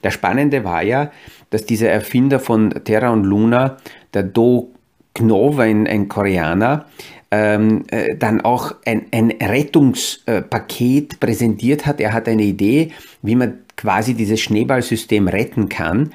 Der 0.05 0.11
Spannende 0.11 0.65
war 0.65 0.83
ja, 0.83 1.11
dass 1.51 1.67
dieser 1.67 1.91
Erfinder 1.91 2.41
von 2.41 2.71
Terra 2.85 3.11
und 3.11 3.25
Luna, 3.25 3.77
der 4.15 4.23
Do 4.23 4.71
Knov, 5.15 5.59
ein, 5.59 5.87
ein 5.87 6.09
Koreaner, 6.09 6.87
ähm, 7.31 7.85
äh, 7.91 8.17
dann 8.17 8.41
auch 8.41 8.75
ein, 8.85 9.07
ein 9.13 9.31
Rettungspaket 9.31 11.21
präsentiert 11.21 11.87
hat. 11.87 12.01
Er 12.01 12.13
hat 12.13 12.29
eine 12.29 12.43
Idee, 12.43 12.93
wie 13.23 13.37
man 13.37 13.59
quasi 13.77 14.15
dieses 14.15 14.41
Schneeballsystem 14.41 15.29
retten 15.29 15.69
kann. 15.69 16.13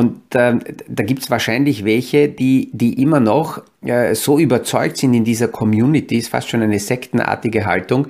Und 0.00 0.34
äh, 0.34 0.54
da 0.88 1.04
gibt 1.04 1.20
es 1.20 1.30
wahrscheinlich 1.30 1.84
welche, 1.84 2.30
die, 2.30 2.70
die 2.72 3.02
immer 3.02 3.20
noch 3.20 3.62
äh, 3.84 4.14
so 4.14 4.38
überzeugt 4.38 4.96
sind 4.96 5.12
in 5.12 5.24
dieser 5.24 5.48
Community, 5.48 6.16
ist 6.16 6.28
fast 6.28 6.48
schon 6.48 6.62
eine 6.62 6.78
sektenartige 6.78 7.66
Haltung, 7.66 8.06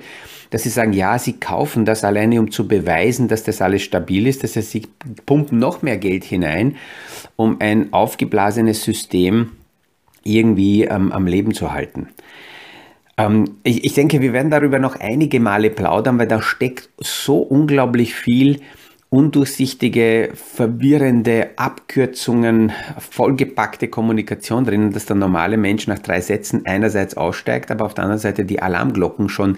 dass 0.51 0.63
sie 0.63 0.69
sagen, 0.69 0.93
ja, 0.93 1.19
sie 1.19 1.33
kaufen 1.33 1.83
das 1.83 2.05
alleine, 2.05 2.39
um 2.39 2.49
zu 2.49 2.65
beweisen, 2.65 3.27
dass 3.27 3.43
das 3.43 3.61
alles 3.61 3.81
stabil 3.81 4.25
ist. 4.25 4.41
Das 4.41 4.55
heißt, 4.55 4.71
sie 4.71 4.83
pumpen 5.25 5.59
noch 5.59 5.81
mehr 5.81 5.97
Geld 5.97 6.23
hinein, 6.23 6.77
um 7.35 7.57
ein 7.59 7.91
aufgeblasenes 7.91 8.85
System 8.85 9.51
irgendwie 10.23 10.85
ähm, 10.85 11.11
am 11.11 11.27
Leben 11.27 11.53
zu 11.53 11.73
halten. 11.73 12.07
Ähm, 13.17 13.57
ich, 13.63 13.83
ich 13.83 13.95
denke, 13.95 14.21
wir 14.21 14.31
werden 14.31 14.49
darüber 14.49 14.79
noch 14.79 14.97
einige 14.97 15.41
Male 15.41 15.69
plaudern, 15.71 16.17
weil 16.17 16.27
da 16.27 16.41
steckt 16.41 16.87
so 16.99 17.39
unglaublich 17.39 18.13
viel 18.13 18.61
undurchsichtige, 19.11 20.29
verwirrende 20.33 21.49
Abkürzungen, 21.57 22.71
vollgepackte 22.97 23.89
Kommunikation 23.89 24.63
drin, 24.63 24.93
dass 24.93 25.05
der 25.05 25.17
normale 25.17 25.57
Mensch 25.57 25.85
nach 25.85 25.99
drei 25.99 26.21
Sätzen 26.21 26.65
einerseits 26.65 27.17
aussteigt, 27.17 27.71
aber 27.71 27.85
auf 27.85 27.93
der 27.93 28.05
anderen 28.05 28.21
Seite 28.21 28.45
die 28.45 28.61
Alarmglocken 28.61 29.27
schon 29.27 29.57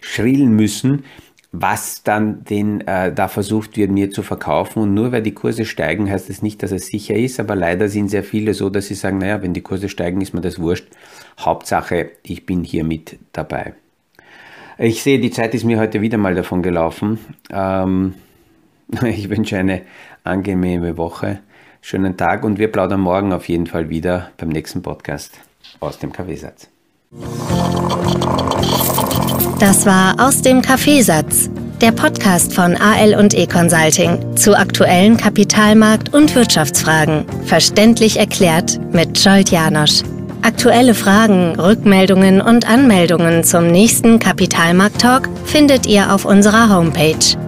schrillen 0.00 0.50
müssen, 0.50 1.04
was 1.52 2.02
dann 2.02 2.42
den 2.42 2.80
äh, 2.88 3.14
da 3.14 3.28
versucht 3.28 3.76
wird, 3.76 3.92
mir 3.92 4.10
zu 4.10 4.24
verkaufen. 4.24 4.82
Und 4.82 4.94
nur 4.94 5.12
weil 5.12 5.22
die 5.22 5.32
Kurse 5.32 5.64
steigen, 5.64 6.10
heißt 6.10 6.28
das 6.28 6.42
nicht, 6.42 6.64
dass 6.64 6.72
es 6.72 6.88
sicher 6.88 7.14
ist, 7.14 7.38
aber 7.38 7.54
leider 7.54 7.88
sind 7.88 8.08
sehr 8.08 8.24
viele 8.24 8.52
so, 8.52 8.68
dass 8.68 8.88
sie 8.88 8.94
sagen, 8.94 9.18
naja, 9.18 9.40
wenn 9.42 9.54
die 9.54 9.62
Kurse 9.62 9.88
steigen, 9.88 10.20
ist 10.20 10.34
mir 10.34 10.40
das 10.40 10.58
wurscht. 10.58 10.88
Hauptsache, 11.38 12.10
ich 12.24 12.46
bin 12.46 12.64
hier 12.64 12.82
mit 12.82 13.16
dabei. 13.32 13.74
Ich 14.76 15.04
sehe, 15.04 15.20
die 15.20 15.30
Zeit 15.30 15.54
ist 15.54 15.64
mir 15.64 15.78
heute 15.78 16.00
wieder 16.00 16.18
mal 16.18 16.34
davon 16.34 16.62
gelaufen. 16.62 17.20
Ähm, 17.52 18.14
ich 19.04 19.28
wünsche 19.28 19.56
eine 19.58 19.82
angenehme 20.24 20.96
Woche, 20.96 21.40
schönen 21.80 22.16
Tag 22.16 22.44
und 22.44 22.58
wir 22.58 22.72
plaudern 22.72 23.00
morgen 23.00 23.32
auf 23.32 23.48
jeden 23.48 23.66
Fall 23.66 23.88
wieder 23.88 24.30
beim 24.36 24.48
nächsten 24.48 24.82
Podcast 24.82 25.32
aus 25.80 25.98
dem 25.98 26.12
Kaffeesatz. 26.12 26.68
Das 29.60 29.86
war 29.86 30.14
aus 30.18 30.42
dem 30.42 30.62
Kaffeesatz, 30.62 31.50
der 31.80 31.92
Podcast 31.92 32.54
von 32.54 32.76
AL 32.76 33.14
und 33.14 33.34
E 33.34 33.46
Consulting 33.46 34.36
zu 34.36 34.56
aktuellen 34.56 35.16
Kapitalmarkt- 35.16 36.14
und 36.14 36.34
Wirtschaftsfragen, 36.34 37.24
verständlich 37.44 38.18
erklärt 38.18 38.78
mit 38.92 39.18
Scholt 39.18 39.50
Janosch. 39.50 40.02
Aktuelle 40.42 40.94
Fragen, 40.94 41.58
Rückmeldungen 41.58 42.40
und 42.40 42.68
Anmeldungen 42.70 43.42
zum 43.42 43.66
nächsten 43.66 44.18
Kapitalmarkt-Talk 44.18 45.28
findet 45.44 45.86
ihr 45.86 46.14
auf 46.14 46.24
unserer 46.24 46.74
Homepage 46.74 47.47